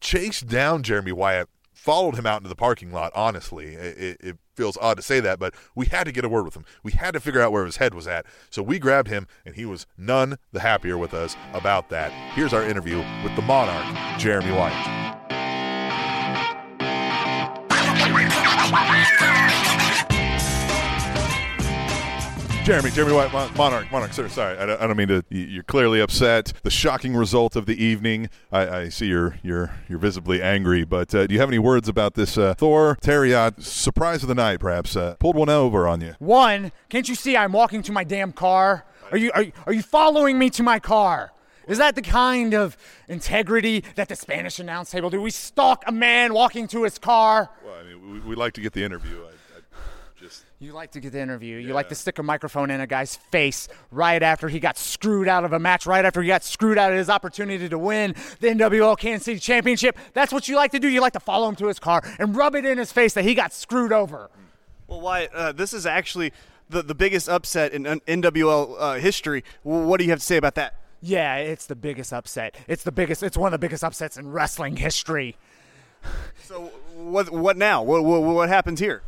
chased 0.00 0.46
down 0.46 0.84
Jeremy 0.84 1.12
Wyatt 1.12 1.48
followed 1.86 2.16
him 2.16 2.26
out 2.26 2.38
into 2.38 2.48
the 2.48 2.56
parking 2.56 2.90
lot. 2.90 3.12
Honestly, 3.14 3.74
it, 3.76 4.18
it, 4.20 4.36
feels 4.56 4.78
odd 4.80 4.96
to 4.96 5.02
say 5.02 5.20
that, 5.20 5.38
but 5.38 5.54
we 5.74 5.84
had 5.84 6.04
to 6.04 6.12
get 6.12 6.24
a 6.24 6.28
word 6.30 6.46
with 6.46 6.56
him. 6.56 6.64
We 6.82 6.92
had 6.92 7.12
to 7.12 7.20
figure 7.20 7.42
out 7.42 7.52
where 7.52 7.66
his 7.66 7.76
head 7.76 7.92
was 7.92 8.08
at. 8.08 8.24
So 8.48 8.62
we 8.62 8.78
grabbed 8.78 9.08
him, 9.08 9.26
and 9.44 9.54
he 9.54 9.66
was 9.66 9.86
none 9.98 10.38
the 10.50 10.60
happier 10.60 10.96
with 10.96 11.12
us 11.12 11.36
about 11.52 11.90
that. 11.90 12.10
Here's 12.34 12.54
our 12.54 12.62
interview 12.62 13.04
with 13.22 13.36
the 13.36 13.42
Monarch, 13.42 14.18
Jeremy 14.18 14.52
Wyatt. 14.52 14.95
Jeremy, 22.66 22.90
Jeremy 22.90 23.14
Wyatt, 23.14 23.56
Monarch, 23.56 23.92
Monarch, 23.92 24.12
sir. 24.12 24.28
Sorry, 24.28 24.58
I 24.58 24.66
don't, 24.66 24.80
I 24.80 24.88
don't, 24.88 24.96
mean 24.96 25.06
to. 25.06 25.24
You're 25.30 25.62
clearly 25.62 26.00
upset. 26.00 26.52
The 26.64 26.70
shocking 26.70 27.14
result 27.14 27.54
of 27.54 27.64
the 27.66 27.80
evening. 27.80 28.28
I, 28.50 28.68
I 28.68 28.88
see 28.88 29.06
you're 29.06 29.38
you're 29.44 29.70
you're 29.88 30.00
visibly 30.00 30.42
angry. 30.42 30.84
But 30.84 31.14
uh, 31.14 31.28
do 31.28 31.34
you 31.34 31.38
have 31.38 31.48
any 31.48 31.60
words 31.60 31.88
about 31.88 32.14
this 32.14 32.36
uh, 32.36 32.54
Thor 32.54 32.98
Terrio 33.00 33.62
surprise 33.62 34.22
of 34.22 34.28
the 34.28 34.34
night? 34.34 34.58
Perhaps 34.58 34.96
uh, 34.96 35.14
pulled 35.20 35.36
one 35.36 35.48
over 35.48 35.86
on 35.86 36.00
you. 36.00 36.16
One, 36.18 36.72
can't 36.88 37.08
you 37.08 37.14
see 37.14 37.36
I'm 37.36 37.52
walking 37.52 37.84
to 37.84 37.92
my 37.92 38.02
damn 38.02 38.32
car? 38.32 38.84
Are 39.12 39.16
you 39.16 39.30
are, 39.32 39.42
you, 39.42 39.52
are 39.64 39.72
you 39.72 39.82
following 39.82 40.36
me 40.36 40.50
to 40.50 40.64
my 40.64 40.80
car? 40.80 41.32
Is 41.68 41.78
that 41.78 41.94
the 41.94 42.02
kind 42.02 42.52
of 42.52 42.76
integrity 43.06 43.84
that 43.94 44.08
the 44.08 44.16
Spanish 44.16 44.58
announce 44.58 44.90
table 44.90 45.08
do? 45.08 45.22
We 45.22 45.30
stalk 45.30 45.84
a 45.86 45.92
man 45.92 46.34
walking 46.34 46.66
to 46.68 46.82
his 46.82 46.98
car. 46.98 47.48
Well, 47.64 47.74
I 47.74 47.84
mean, 47.84 48.12
we, 48.12 48.20
we 48.30 48.34
like 48.34 48.54
to 48.54 48.60
get 48.60 48.72
the 48.72 48.82
interview. 48.82 49.22
I, 49.24 49.35
you 50.58 50.72
like 50.72 50.92
to 50.92 51.00
get 51.00 51.12
the 51.12 51.20
interview. 51.20 51.58
You 51.58 51.74
like 51.74 51.88
to 51.90 51.94
stick 51.94 52.18
a 52.18 52.22
microphone 52.22 52.70
in 52.70 52.80
a 52.80 52.86
guy's 52.86 53.16
face 53.16 53.68
right 53.90 54.22
after 54.22 54.48
he 54.48 54.58
got 54.58 54.78
screwed 54.78 55.28
out 55.28 55.44
of 55.44 55.52
a 55.52 55.58
match, 55.58 55.86
right 55.86 56.04
after 56.04 56.22
he 56.22 56.28
got 56.28 56.44
screwed 56.44 56.78
out 56.78 56.92
of 56.92 56.98
his 56.98 57.10
opportunity 57.10 57.68
to 57.68 57.78
win 57.78 58.14
the 58.40 58.48
NWL 58.48 58.98
Kansas 58.98 59.24
City 59.24 59.40
Championship. 59.40 59.98
That's 60.14 60.32
what 60.32 60.48
you 60.48 60.56
like 60.56 60.72
to 60.72 60.78
do. 60.78 60.88
You 60.88 61.00
like 61.00 61.12
to 61.12 61.20
follow 61.20 61.48
him 61.48 61.56
to 61.56 61.66
his 61.66 61.78
car 61.78 62.02
and 62.18 62.34
rub 62.34 62.54
it 62.54 62.64
in 62.64 62.78
his 62.78 62.92
face 62.92 63.14
that 63.14 63.24
he 63.24 63.34
got 63.34 63.52
screwed 63.52 63.92
over. 63.92 64.30
Well, 64.86 65.00
why? 65.00 65.28
Uh, 65.34 65.52
this 65.52 65.74
is 65.74 65.84
actually 65.84 66.32
the, 66.68 66.82
the 66.82 66.94
biggest 66.94 67.28
upset 67.28 67.72
in 67.72 67.84
NWL 67.84 68.76
uh, 68.78 68.94
history. 68.94 69.44
What 69.62 69.98
do 69.98 70.04
you 70.04 70.10
have 70.10 70.20
to 70.20 70.24
say 70.24 70.36
about 70.36 70.54
that? 70.54 70.74
Yeah, 71.02 71.36
it's 71.36 71.66
the 71.66 71.76
biggest 71.76 72.12
upset. 72.12 72.56
It's 72.66 72.82
the 72.82 72.92
biggest. 72.92 73.22
It's 73.22 73.36
one 73.36 73.48
of 73.48 73.52
the 73.52 73.64
biggest 73.64 73.84
upsets 73.84 74.16
in 74.16 74.32
wrestling 74.32 74.76
history. 74.76 75.36
So 76.42 76.70
what? 76.94 77.30
What 77.30 77.56
now? 77.56 77.82
What, 77.82 78.04
what, 78.04 78.22
what 78.22 78.48
happens 78.48 78.80
here? 78.80 79.02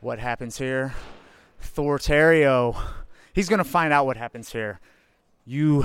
What 0.00 0.18
happens 0.18 0.58
here. 0.58 0.94
Thor 1.60 1.98
Terrio, 1.98 2.80
he's 3.32 3.48
gonna 3.48 3.64
find 3.64 3.92
out 3.92 4.06
what 4.06 4.16
happens 4.16 4.52
here. 4.52 4.80
You, 5.44 5.84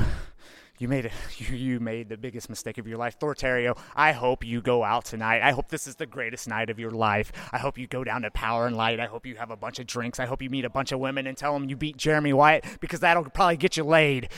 you 0.78 0.88
made 0.88 1.06
it. 1.06 1.12
You, 1.51 1.80
made 1.80 2.10
the 2.10 2.17
biggest 2.17 2.49
mistake 2.49 2.78
of 2.78 2.88
your 2.88 2.97
life, 2.97 3.17
Thor 3.19 3.36
Terrio. 3.36 3.78
I 3.95 4.13
hope 4.13 4.43
you 4.43 4.62
go 4.62 4.84
out 4.84 5.06
tonight. 5.06 5.41
I 5.41 5.51
hope 5.51 5.67
this 5.67 5.86
is 5.86 5.95
the 5.95 6.06
greatest 6.06 6.47
night 6.47 6.69
of 6.69 6.80
your 6.80 6.91
life. 6.91 7.32
I 7.51 7.58
hope 7.58 7.78
you 7.78 7.88
go 7.88 8.04
down 8.04 8.23
to 8.23 8.32
Power 8.32 8.65
and 8.65 8.75
Light. 8.75 8.99
I 8.99 9.06
hope 9.06 9.25
you 9.25 9.36
have 9.36 9.51
a 9.51 9.58
bunch 9.58 9.80
of 9.80 9.86
drinks. 9.86 10.19
I 10.19 10.25
hope 10.25 10.41
you 10.41 10.49
meet 10.49 10.65
a 10.65 10.69
bunch 10.69 10.91
of 10.91 10.99
women 10.99 11.28
and 11.28 11.38
tell 11.38 11.54
them 11.54 11.69
you 11.69 11.75
beat 11.75 11.97
Jeremy 11.97 12.34
Wyatt 12.34 12.65
because 12.80 13.01
that'll 13.01 13.30
probably 13.30 13.58
get 13.58 13.78
you 13.78 13.84
laid. 13.84 14.30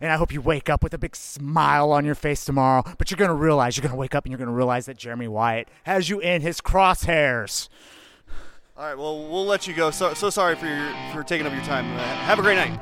and 0.00 0.12
I 0.12 0.16
hope 0.16 0.32
you 0.32 0.40
wake 0.40 0.68
up 0.68 0.82
with 0.82 0.94
a 0.94 0.98
big 0.98 1.16
smile 1.16 1.92
on 1.92 2.04
your 2.04 2.14
face 2.14 2.44
tomorrow. 2.44 2.84
But 2.98 3.10
you're 3.10 3.18
going 3.18 3.28
to 3.28 3.34
realize, 3.34 3.76
you're 3.76 3.82
going 3.82 3.94
to 3.94 3.98
wake 3.98 4.14
up 4.14 4.24
and 4.24 4.30
you're 4.30 4.38
going 4.38 4.48
to 4.48 4.54
realize 4.54 4.86
that 4.86 4.98
Jeremy 4.98 5.28
Wyatt 5.28 5.68
has 5.84 6.08
you 6.08 6.20
in 6.20 6.42
his 6.42 6.60
crosshairs. 6.60 7.68
All 8.82 8.88
right, 8.88 8.98
well, 8.98 9.28
we'll 9.28 9.46
let 9.46 9.68
you 9.68 9.74
go. 9.74 9.92
So, 9.92 10.12
so 10.12 10.28
sorry 10.28 10.56
for 10.56 10.66
your, 10.66 10.92
for 11.12 11.22
taking 11.22 11.46
up 11.46 11.52
your 11.52 11.62
time. 11.62 11.88
Uh, 11.96 12.02
have 12.02 12.40
a 12.40 12.42
great 12.42 12.56
night. 12.56 12.80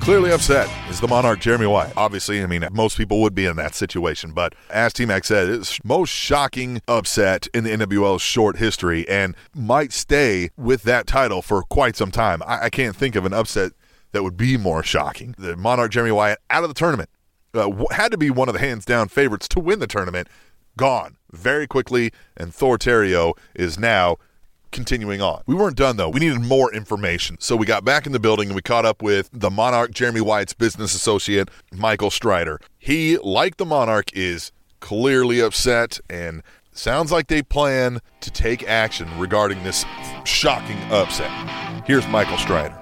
Clearly 0.00 0.32
upset 0.32 0.68
is 0.90 0.98
the 0.98 1.06
Monarch 1.06 1.38
Jeremy 1.38 1.66
Wyatt. 1.66 1.92
Obviously, 1.96 2.42
I 2.42 2.46
mean, 2.46 2.66
most 2.72 2.96
people 2.96 3.22
would 3.22 3.36
be 3.36 3.46
in 3.46 3.54
that 3.54 3.76
situation, 3.76 4.32
but 4.32 4.56
as 4.68 4.92
T 4.92 5.06
Mac 5.06 5.24
said, 5.24 5.48
it's 5.48 5.78
most 5.84 6.10
shocking 6.10 6.82
upset 6.88 7.46
in 7.54 7.62
the 7.62 7.70
NWL's 7.70 8.20
short 8.20 8.56
history 8.56 9.08
and 9.08 9.36
might 9.54 9.92
stay 9.92 10.50
with 10.56 10.82
that 10.82 11.06
title 11.06 11.40
for 11.40 11.62
quite 11.62 11.94
some 11.94 12.10
time. 12.10 12.42
I, 12.42 12.64
I 12.64 12.70
can't 12.70 12.96
think 12.96 13.14
of 13.14 13.24
an 13.24 13.32
upset 13.32 13.70
that 14.10 14.24
would 14.24 14.36
be 14.36 14.56
more 14.56 14.82
shocking. 14.82 15.36
The 15.38 15.56
Monarch 15.56 15.92
Jeremy 15.92 16.10
Wyatt 16.10 16.40
out 16.50 16.64
of 16.64 16.68
the 16.68 16.74
tournament 16.74 17.10
uh, 17.56 17.70
had 17.90 18.10
to 18.12 18.18
be 18.18 18.30
one 18.30 18.48
of 18.48 18.54
the 18.54 18.60
hands 18.60 18.84
down 18.84 19.08
favorites 19.08 19.48
to 19.48 19.60
win 19.60 19.78
the 19.78 19.86
tournament. 19.86 20.28
Gone 20.76 21.16
very 21.32 21.66
quickly, 21.66 22.12
and 22.36 22.54
Thor 22.54 22.76
Terrio 22.78 23.34
is 23.54 23.78
now 23.78 24.16
continuing 24.72 25.22
on. 25.22 25.42
We 25.46 25.54
weren't 25.54 25.76
done 25.76 25.96
though. 25.96 26.10
We 26.10 26.20
needed 26.20 26.40
more 26.40 26.72
information. 26.72 27.38
So 27.40 27.56
we 27.56 27.66
got 27.66 27.84
back 27.84 28.06
in 28.06 28.12
the 28.12 28.20
building 28.20 28.48
and 28.48 28.54
we 28.54 28.62
caught 28.62 28.84
up 28.84 29.02
with 29.02 29.30
the 29.32 29.50
Monarch 29.50 29.90
Jeremy 29.92 30.20
Wyatt's 30.20 30.52
business 30.52 30.94
associate, 30.94 31.48
Michael 31.72 32.10
Strider. 32.10 32.60
He, 32.78 33.16
like 33.18 33.56
the 33.56 33.64
Monarch, 33.64 34.12
is 34.12 34.52
clearly 34.80 35.40
upset 35.40 35.98
and 36.10 36.42
sounds 36.72 37.10
like 37.10 37.28
they 37.28 37.42
plan 37.42 38.00
to 38.20 38.30
take 38.30 38.68
action 38.68 39.08
regarding 39.18 39.62
this 39.64 39.84
shocking 40.24 40.78
upset. 40.92 41.30
Here's 41.86 42.06
Michael 42.08 42.36
Strider. 42.36 42.78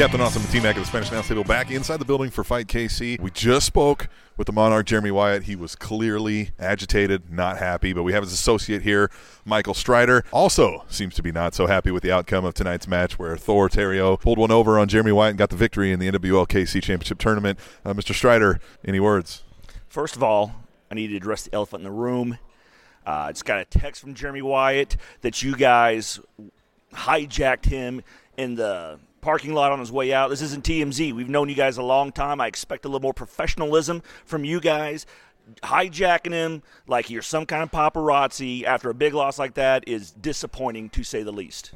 Captain 0.00 0.22
Awesome 0.22 0.42
and 0.50 0.62
Mac 0.62 0.76
of 0.76 0.82
the 0.82 0.86
Spanish 0.86 1.10
Announce 1.10 1.28
Table 1.28 1.44
back 1.44 1.70
inside 1.70 1.98
the 1.98 2.06
building 2.06 2.30
for 2.30 2.42
Fight 2.42 2.68
KC. 2.68 3.20
We 3.20 3.30
just 3.30 3.66
spoke 3.66 4.08
with 4.38 4.46
the 4.46 4.52
Monarch 4.54 4.86
Jeremy 4.86 5.10
Wyatt. 5.10 5.42
He 5.42 5.54
was 5.54 5.76
clearly 5.76 6.52
agitated, 6.58 7.30
not 7.30 7.58
happy, 7.58 7.92
but 7.92 8.02
we 8.02 8.14
have 8.14 8.22
his 8.22 8.32
associate 8.32 8.80
here, 8.80 9.10
Michael 9.44 9.74
Strider. 9.74 10.24
Also 10.32 10.86
seems 10.88 11.14
to 11.16 11.22
be 11.22 11.32
not 11.32 11.54
so 11.54 11.66
happy 11.66 11.90
with 11.90 12.02
the 12.02 12.10
outcome 12.10 12.46
of 12.46 12.54
tonight's 12.54 12.88
match 12.88 13.18
where 13.18 13.36
Thor 13.36 13.68
Terrio 13.68 14.18
pulled 14.18 14.38
one 14.38 14.50
over 14.50 14.78
on 14.78 14.88
Jeremy 14.88 15.12
Wyatt 15.12 15.32
and 15.32 15.38
got 15.38 15.50
the 15.50 15.56
victory 15.56 15.92
in 15.92 16.00
the 16.00 16.10
NWL 16.10 16.48
KC 16.48 16.82
Championship 16.82 17.18
Tournament. 17.18 17.58
Uh, 17.84 17.92
Mr. 17.92 18.14
Strider, 18.14 18.58
any 18.82 19.00
words? 19.00 19.42
First 19.86 20.16
of 20.16 20.22
all, 20.22 20.54
I 20.90 20.94
need 20.94 21.08
to 21.08 21.16
address 21.16 21.42
the 21.42 21.54
elephant 21.54 21.80
in 21.80 21.84
the 21.84 21.94
room. 21.94 22.38
Uh, 23.06 23.10
I 23.10 23.32
just 23.32 23.44
got 23.44 23.58
a 23.58 23.66
text 23.66 24.00
from 24.00 24.14
Jeremy 24.14 24.40
Wyatt 24.40 24.96
that 25.20 25.42
you 25.42 25.54
guys 25.56 26.20
hijacked 26.94 27.66
him 27.66 28.02
in 28.38 28.54
the 28.54 28.98
parking 29.20 29.52
lot 29.52 29.72
on 29.72 29.78
his 29.78 29.92
way 29.92 30.12
out. 30.12 30.30
This 30.30 30.42
isn't 30.42 30.64
TMZ. 30.64 31.12
We've 31.12 31.28
known 31.28 31.48
you 31.48 31.54
guys 31.54 31.76
a 31.76 31.82
long 31.82 32.12
time. 32.12 32.40
I 32.40 32.46
expect 32.46 32.84
a 32.84 32.88
little 32.88 33.00
more 33.00 33.14
professionalism 33.14 34.02
from 34.24 34.44
you 34.44 34.60
guys. 34.60 35.06
Hijacking 35.62 36.32
him 36.32 36.62
like 36.86 37.10
you're 37.10 37.22
some 37.22 37.46
kind 37.46 37.62
of 37.62 37.70
paparazzi 37.70 38.64
after 38.64 38.90
a 38.90 38.94
big 38.94 39.14
loss 39.14 39.38
like 39.38 39.54
that 39.54 39.86
is 39.88 40.12
disappointing 40.12 40.90
to 40.90 41.02
say 41.02 41.22
the 41.22 41.32
least. 41.32 41.72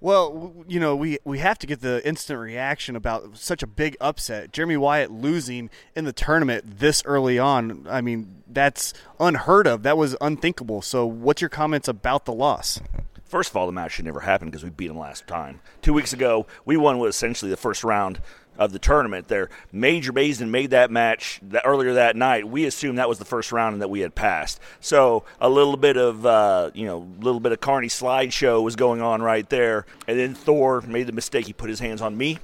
Well, 0.00 0.54
you 0.68 0.78
know, 0.78 0.94
we, 0.94 1.18
we 1.24 1.40
have 1.40 1.58
to 1.58 1.66
get 1.66 1.80
the 1.80 2.06
instant 2.06 2.38
reaction 2.38 2.94
about 2.94 3.36
such 3.36 3.64
a 3.64 3.66
big 3.66 3.96
upset. 4.00 4.52
Jeremy 4.52 4.76
Wyatt 4.76 5.10
losing 5.10 5.70
in 5.96 6.04
the 6.04 6.12
tournament 6.12 6.78
this 6.78 7.02
early 7.04 7.38
on. 7.38 7.84
I 7.90 8.00
mean, 8.00 8.42
that's 8.46 8.94
unheard 9.18 9.66
of. 9.66 9.82
That 9.82 9.96
was 9.96 10.16
unthinkable. 10.20 10.82
So, 10.82 11.04
what's 11.04 11.42
your 11.42 11.48
comments 11.48 11.88
about 11.88 12.26
the 12.26 12.32
loss? 12.32 12.80
First 13.28 13.50
of 13.50 13.56
all, 13.56 13.66
the 13.66 13.72
match 13.72 13.92
should 13.92 14.06
never 14.06 14.20
happen 14.20 14.48
because 14.48 14.64
we 14.64 14.70
beat 14.70 14.88
them 14.88 14.98
last 14.98 15.26
time. 15.26 15.60
Two 15.82 15.92
weeks 15.92 16.14
ago, 16.14 16.46
we 16.64 16.78
won 16.78 16.98
what 16.98 17.10
essentially 17.10 17.50
the 17.50 17.58
first 17.58 17.84
round 17.84 18.20
of 18.56 18.72
the 18.72 18.78
tournament. 18.78 19.28
There, 19.28 19.50
Major 19.70 20.12
Basin 20.12 20.50
made 20.50 20.70
that 20.70 20.90
match 20.90 21.38
that 21.42 21.62
earlier 21.66 21.92
that 21.94 22.16
night. 22.16 22.48
We 22.48 22.64
assumed 22.64 22.96
that 22.98 23.08
was 23.08 23.18
the 23.18 23.26
first 23.26 23.52
round 23.52 23.74
and 23.74 23.82
that 23.82 23.88
we 23.88 24.00
had 24.00 24.14
passed. 24.14 24.60
So 24.80 25.24
a 25.40 25.48
little 25.50 25.76
bit 25.76 25.98
of 25.98 26.24
uh, 26.24 26.70
you 26.72 26.86
know, 26.86 27.06
a 27.20 27.22
little 27.22 27.38
bit 27.38 27.52
of 27.52 27.60
Carney 27.60 27.88
slideshow 27.88 28.62
was 28.62 28.76
going 28.76 29.02
on 29.02 29.20
right 29.20 29.48
there. 29.48 29.84
And 30.06 30.18
then 30.18 30.34
Thor 30.34 30.80
made 30.80 31.06
the 31.06 31.12
mistake. 31.12 31.46
He 31.46 31.52
put 31.52 31.68
his 31.68 31.80
hands 31.80 32.00
on 32.00 32.16
me. 32.16 32.38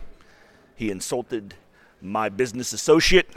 He 0.76 0.90
insulted 0.90 1.54
my 2.02 2.28
business 2.28 2.74
associate. 2.74 3.30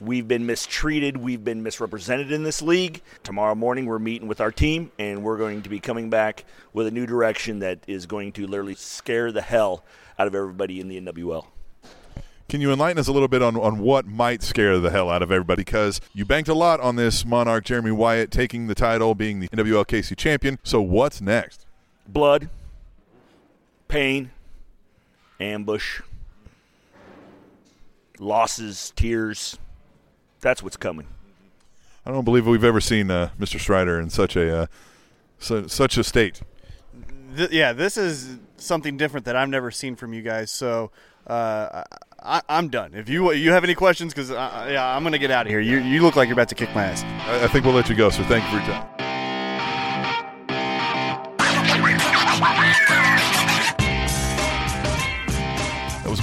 We've 0.00 0.28
been 0.28 0.44
mistreated. 0.44 1.16
We've 1.16 1.42
been 1.42 1.62
misrepresented 1.62 2.30
in 2.30 2.42
this 2.42 2.60
league. 2.60 3.00
Tomorrow 3.22 3.54
morning, 3.54 3.86
we're 3.86 3.98
meeting 3.98 4.28
with 4.28 4.40
our 4.40 4.52
team, 4.52 4.90
and 4.98 5.22
we're 5.22 5.38
going 5.38 5.62
to 5.62 5.70
be 5.70 5.80
coming 5.80 6.10
back 6.10 6.44
with 6.74 6.86
a 6.86 6.90
new 6.90 7.06
direction 7.06 7.60
that 7.60 7.78
is 7.86 8.04
going 8.04 8.32
to 8.32 8.46
literally 8.46 8.74
scare 8.74 9.32
the 9.32 9.40
hell 9.40 9.84
out 10.18 10.26
of 10.26 10.34
everybody 10.34 10.80
in 10.80 10.88
the 10.88 11.00
NWL. 11.00 11.46
Can 12.48 12.60
you 12.60 12.70
enlighten 12.70 12.98
us 12.98 13.08
a 13.08 13.12
little 13.12 13.26
bit 13.26 13.42
on, 13.42 13.56
on 13.56 13.78
what 13.78 14.06
might 14.06 14.42
scare 14.42 14.78
the 14.78 14.90
hell 14.90 15.10
out 15.10 15.22
of 15.22 15.32
everybody? 15.32 15.62
Because 15.62 16.00
you 16.12 16.24
banked 16.24 16.48
a 16.48 16.54
lot 16.54 16.78
on 16.78 16.96
this 16.96 17.24
Monarch 17.24 17.64
Jeremy 17.64 17.90
Wyatt 17.90 18.30
taking 18.30 18.68
the 18.68 18.74
title, 18.74 19.14
being 19.14 19.40
the 19.40 19.48
NWL 19.48 19.84
KC 19.84 20.16
champion. 20.16 20.58
So 20.62 20.80
what's 20.80 21.20
next? 21.20 21.66
Blood, 22.06 22.48
pain, 23.88 24.30
ambush, 25.40 26.02
losses, 28.18 28.92
tears. 28.94 29.58
That's 30.46 30.62
what's 30.62 30.76
coming. 30.76 31.08
I 32.06 32.12
don't 32.12 32.24
believe 32.24 32.46
we've 32.46 32.62
ever 32.62 32.80
seen 32.80 33.10
uh, 33.10 33.30
Mr. 33.36 33.58
Strider 33.58 33.98
in 33.98 34.10
such 34.10 34.36
a 34.36 34.58
uh, 34.58 34.66
su- 35.40 35.66
such 35.66 35.98
a 35.98 36.04
state. 36.04 36.40
Th- 37.36 37.50
yeah, 37.50 37.72
this 37.72 37.96
is 37.96 38.38
something 38.56 38.96
different 38.96 39.26
that 39.26 39.34
I've 39.34 39.48
never 39.48 39.72
seen 39.72 39.96
from 39.96 40.14
you 40.14 40.22
guys. 40.22 40.52
So 40.52 40.92
uh, 41.26 41.82
I, 42.22 42.42
I'm 42.48 42.68
done. 42.68 42.94
If 42.94 43.08
you 43.08 43.32
you 43.32 43.50
have 43.50 43.64
any 43.64 43.74
questions, 43.74 44.14
because 44.14 44.30
yeah, 44.30 44.94
I'm 44.96 45.02
gonna 45.02 45.18
get 45.18 45.32
out 45.32 45.46
of 45.46 45.50
here. 45.50 45.58
You 45.58 45.78
you 45.78 46.00
look 46.00 46.14
like 46.14 46.28
you're 46.28 46.34
about 46.34 46.50
to 46.50 46.54
kick 46.54 46.72
my 46.76 46.84
ass. 46.84 47.02
I, 47.02 47.46
I 47.46 47.48
think 47.48 47.64
we'll 47.64 47.74
let 47.74 47.88
you 47.88 47.96
go, 47.96 48.08
sir. 48.10 48.22
Thank 48.28 48.44
you 48.44 48.50
for 48.50 48.64
your 48.64 48.66
time. 48.66 49.05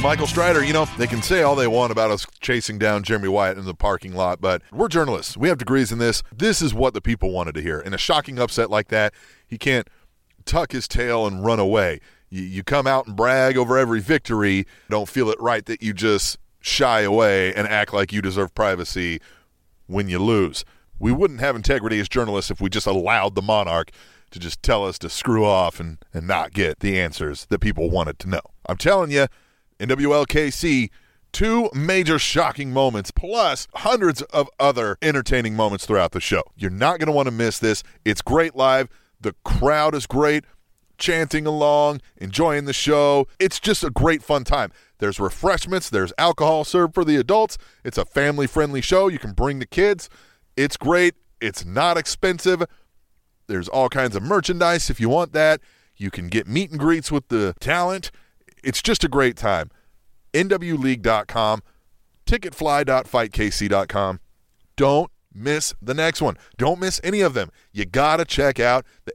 Michael 0.03 0.27
Strider. 0.27 0.61
You 0.61 0.73
know, 0.73 0.83
they 0.97 1.07
can 1.07 1.21
say 1.21 1.43
all 1.43 1.55
they 1.55 1.65
want 1.65 1.93
about 1.93 2.11
us 2.11 2.27
chasing 2.41 2.77
down 2.77 3.03
Jeremy 3.03 3.29
Wyatt 3.29 3.57
in 3.57 3.63
the 3.63 3.73
parking 3.73 4.13
lot, 4.13 4.41
but 4.41 4.61
we're 4.69 4.89
journalists. 4.89 5.37
We 5.37 5.47
have 5.47 5.57
degrees 5.57 5.93
in 5.93 5.97
this. 5.97 6.23
This 6.35 6.61
is 6.61 6.73
what 6.73 6.93
the 6.93 6.99
people 6.99 7.31
wanted 7.31 7.55
to 7.55 7.61
hear. 7.61 7.79
In 7.79 7.93
a 7.93 7.97
shocking 7.97 8.37
upset 8.37 8.69
like 8.69 8.89
that, 8.89 9.13
he 9.47 9.57
can't 9.57 9.87
tuck 10.43 10.73
his 10.73 10.89
tail 10.89 11.25
and 11.25 11.45
run 11.45 11.57
away. 11.57 12.01
You, 12.29 12.41
you 12.41 12.63
come 12.63 12.85
out 12.85 13.07
and 13.07 13.15
brag 13.15 13.55
over 13.55 13.77
every 13.77 14.01
victory. 14.01 14.67
Don't 14.89 15.07
feel 15.07 15.29
it 15.29 15.39
right 15.39 15.65
that 15.67 15.81
you 15.81 15.93
just 15.93 16.37
shy 16.59 16.99
away 17.01 17.53
and 17.53 17.65
act 17.65 17.93
like 17.93 18.11
you 18.11 18.21
deserve 18.21 18.53
privacy 18.53 19.21
when 19.87 20.09
you 20.09 20.19
lose. 20.19 20.65
We 20.99 21.13
wouldn't 21.13 21.39
have 21.39 21.55
integrity 21.55 22.01
as 22.01 22.09
journalists 22.09 22.51
if 22.51 22.59
we 22.59 22.69
just 22.69 22.87
allowed 22.87 23.35
the 23.35 23.41
monarch 23.41 23.89
to 24.31 24.39
just 24.39 24.61
tell 24.61 24.85
us 24.85 24.99
to 24.99 25.09
screw 25.09 25.45
off 25.45 25.79
and, 25.79 25.97
and 26.13 26.27
not 26.27 26.51
get 26.51 26.81
the 26.81 26.99
answers 26.99 27.45
that 27.45 27.59
people 27.59 27.89
wanted 27.89 28.19
to 28.19 28.29
know. 28.29 28.41
I'm 28.67 28.77
telling 28.77 29.09
you, 29.09 29.27
NWLKC, 29.79 30.89
two 31.31 31.69
major 31.73 32.19
shocking 32.19 32.71
moments, 32.71 33.11
plus 33.11 33.67
hundreds 33.75 34.21
of 34.21 34.49
other 34.59 34.97
entertaining 35.01 35.55
moments 35.55 35.85
throughout 35.85 36.11
the 36.11 36.21
show. 36.21 36.43
You're 36.55 36.71
not 36.71 36.99
going 36.99 37.07
to 37.07 37.13
want 37.13 37.27
to 37.27 37.31
miss 37.31 37.59
this. 37.59 37.83
It's 38.05 38.21
great 38.21 38.55
live. 38.55 38.87
The 39.19 39.35
crowd 39.43 39.95
is 39.95 40.05
great, 40.05 40.45
chanting 40.97 41.45
along, 41.45 42.01
enjoying 42.17 42.65
the 42.65 42.73
show. 42.73 43.27
It's 43.39 43.59
just 43.59 43.83
a 43.83 43.89
great 43.89 44.23
fun 44.23 44.43
time. 44.43 44.71
There's 44.99 45.19
refreshments, 45.19 45.89
there's 45.89 46.13
alcohol 46.17 46.63
served 46.63 46.93
for 46.93 47.03
the 47.03 47.17
adults. 47.17 47.57
It's 47.83 47.97
a 47.97 48.05
family 48.05 48.47
friendly 48.47 48.81
show. 48.81 49.07
You 49.07 49.19
can 49.19 49.33
bring 49.33 49.59
the 49.59 49.65
kids. 49.65 50.09
It's 50.55 50.77
great. 50.77 51.15
It's 51.41 51.65
not 51.65 51.97
expensive. 51.97 52.63
There's 53.47 53.67
all 53.67 53.89
kinds 53.89 54.15
of 54.15 54.23
merchandise 54.23 54.89
if 54.89 54.99
you 54.99 55.09
want 55.09 55.33
that. 55.33 55.59
You 55.97 56.09
can 56.09 56.27
get 56.27 56.47
meet 56.47 56.71
and 56.71 56.79
greets 56.79 57.11
with 57.11 57.27
the 57.27 57.53
talent. 57.59 58.11
It's 58.63 58.81
just 58.81 59.03
a 59.03 59.07
great 59.07 59.35
time. 59.37 59.69
NWLeague.com, 60.33 61.61
ticketfly.fightkc.com. 62.25 64.19
Don't 64.75 65.11
miss 65.33 65.73
the 65.81 65.93
next 65.93 66.21
one. 66.21 66.37
Don't 66.57 66.79
miss 66.79 66.99
any 67.03 67.21
of 67.21 67.33
them. 67.33 67.51
You 67.71 67.85
got 67.85 68.17
to 68.17 68.25
check 68.25 68.59
out 68.59 68.85
the 69.05 69.13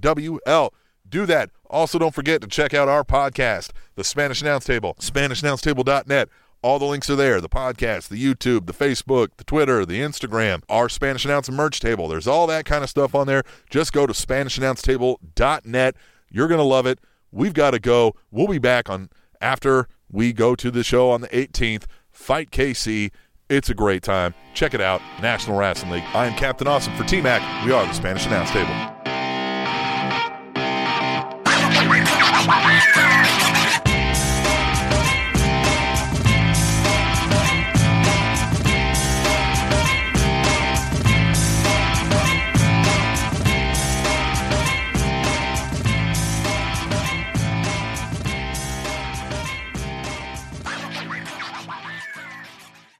NWL. 0.00 0.70
Do 1.08 1.26
that. 1.26 1.50
Also, 1.70 1.98
don't 1.98 2.14
forget 2.14 2.40
to 2.42 2.46
check 2.46 2.74
out 2.74 2.88
our 2.88 3.04
podcast, 3.04 3.70
The 3.94 4.04
Spanish 4.04 4.42
Announce 4.42 4.64
Table, 4.64 4.94
SpanishAnnounceTable.net. 5.00 6.28
All 6.60 6.78
the 6.80 6.86
links 6.86 7.08
are 7.08 7.16
there 7.16 7.40
the 7.40 7.48
podcast, 7.48 8.08
the 8.08 8.22
YouTube, 8.22 8.66
the 8.66 8.72
Facebook, 8.72 9.28
the 9.36 9.44
Twitter, 9.44 9.86
the 9.86 10.00
Instagram, 10.00 10.62
our 10.68 10.88
Spanish 10.88 11.24
Announce 11.24 11.48
merch 11.48 11.78
table. 11.78 12.08
There's 12.08 12.26
all 12.26 12.46
that 12.48 12.64
kind 12.64 12.82
of 12.82 12.90
stuff 12.90 13.14
on 13.14 13.28
there. 13.28 13.44
Just 13.70 13.92
go 13.92 14.06
to 14.06 14.12
SpanishAnnounceTable.net. 14.12 15.96
You're 16.30 16.48
going 16.48 16.58
to 16.58 16.64
love 16.64 16.86
it. 16.86 16.98
We've 17.30 17.54
got 17.54 17.72
to 17.72 17.78
go. 17.78 18.14
We'll 18.30 18.48
be 18.48 18.58
back 18.58 18.88
on 18.88 19.10
after 19.40 19.88
we 20.10 20.32
go 20.32 20.54
to 20.54 20.70
the 20.70 20.82
show 20.82 21.10
on 21.10 21.20
the 21.20 21.28
18th. 21.28 21.84
Fight 22.10 22.50
KC 22.50 23.10
It's 23.48 23.70
a 23.70 23.74
great 23.74 24.02
time. 24.02 24.34
Check 24.54 24.74
it 24.74 24.80
out. 24.80 25.00
National 25.22 25.58
Wrestling 25.58 25.92
League. 25.92 26.04
I 26.14 26.26
am 26.26 26.34
Captain 26.34 26.66
Awesome 26.66 26.94
for 26.96 27.04
T 27.04 27.20
Mac. 27.20 27.64
We 27.64 27.72
are 27.72 27.86
the 27.86 27.92
Spanish 27.92 28.26
Announce 28.26 28.50
Table. 28.50 28.97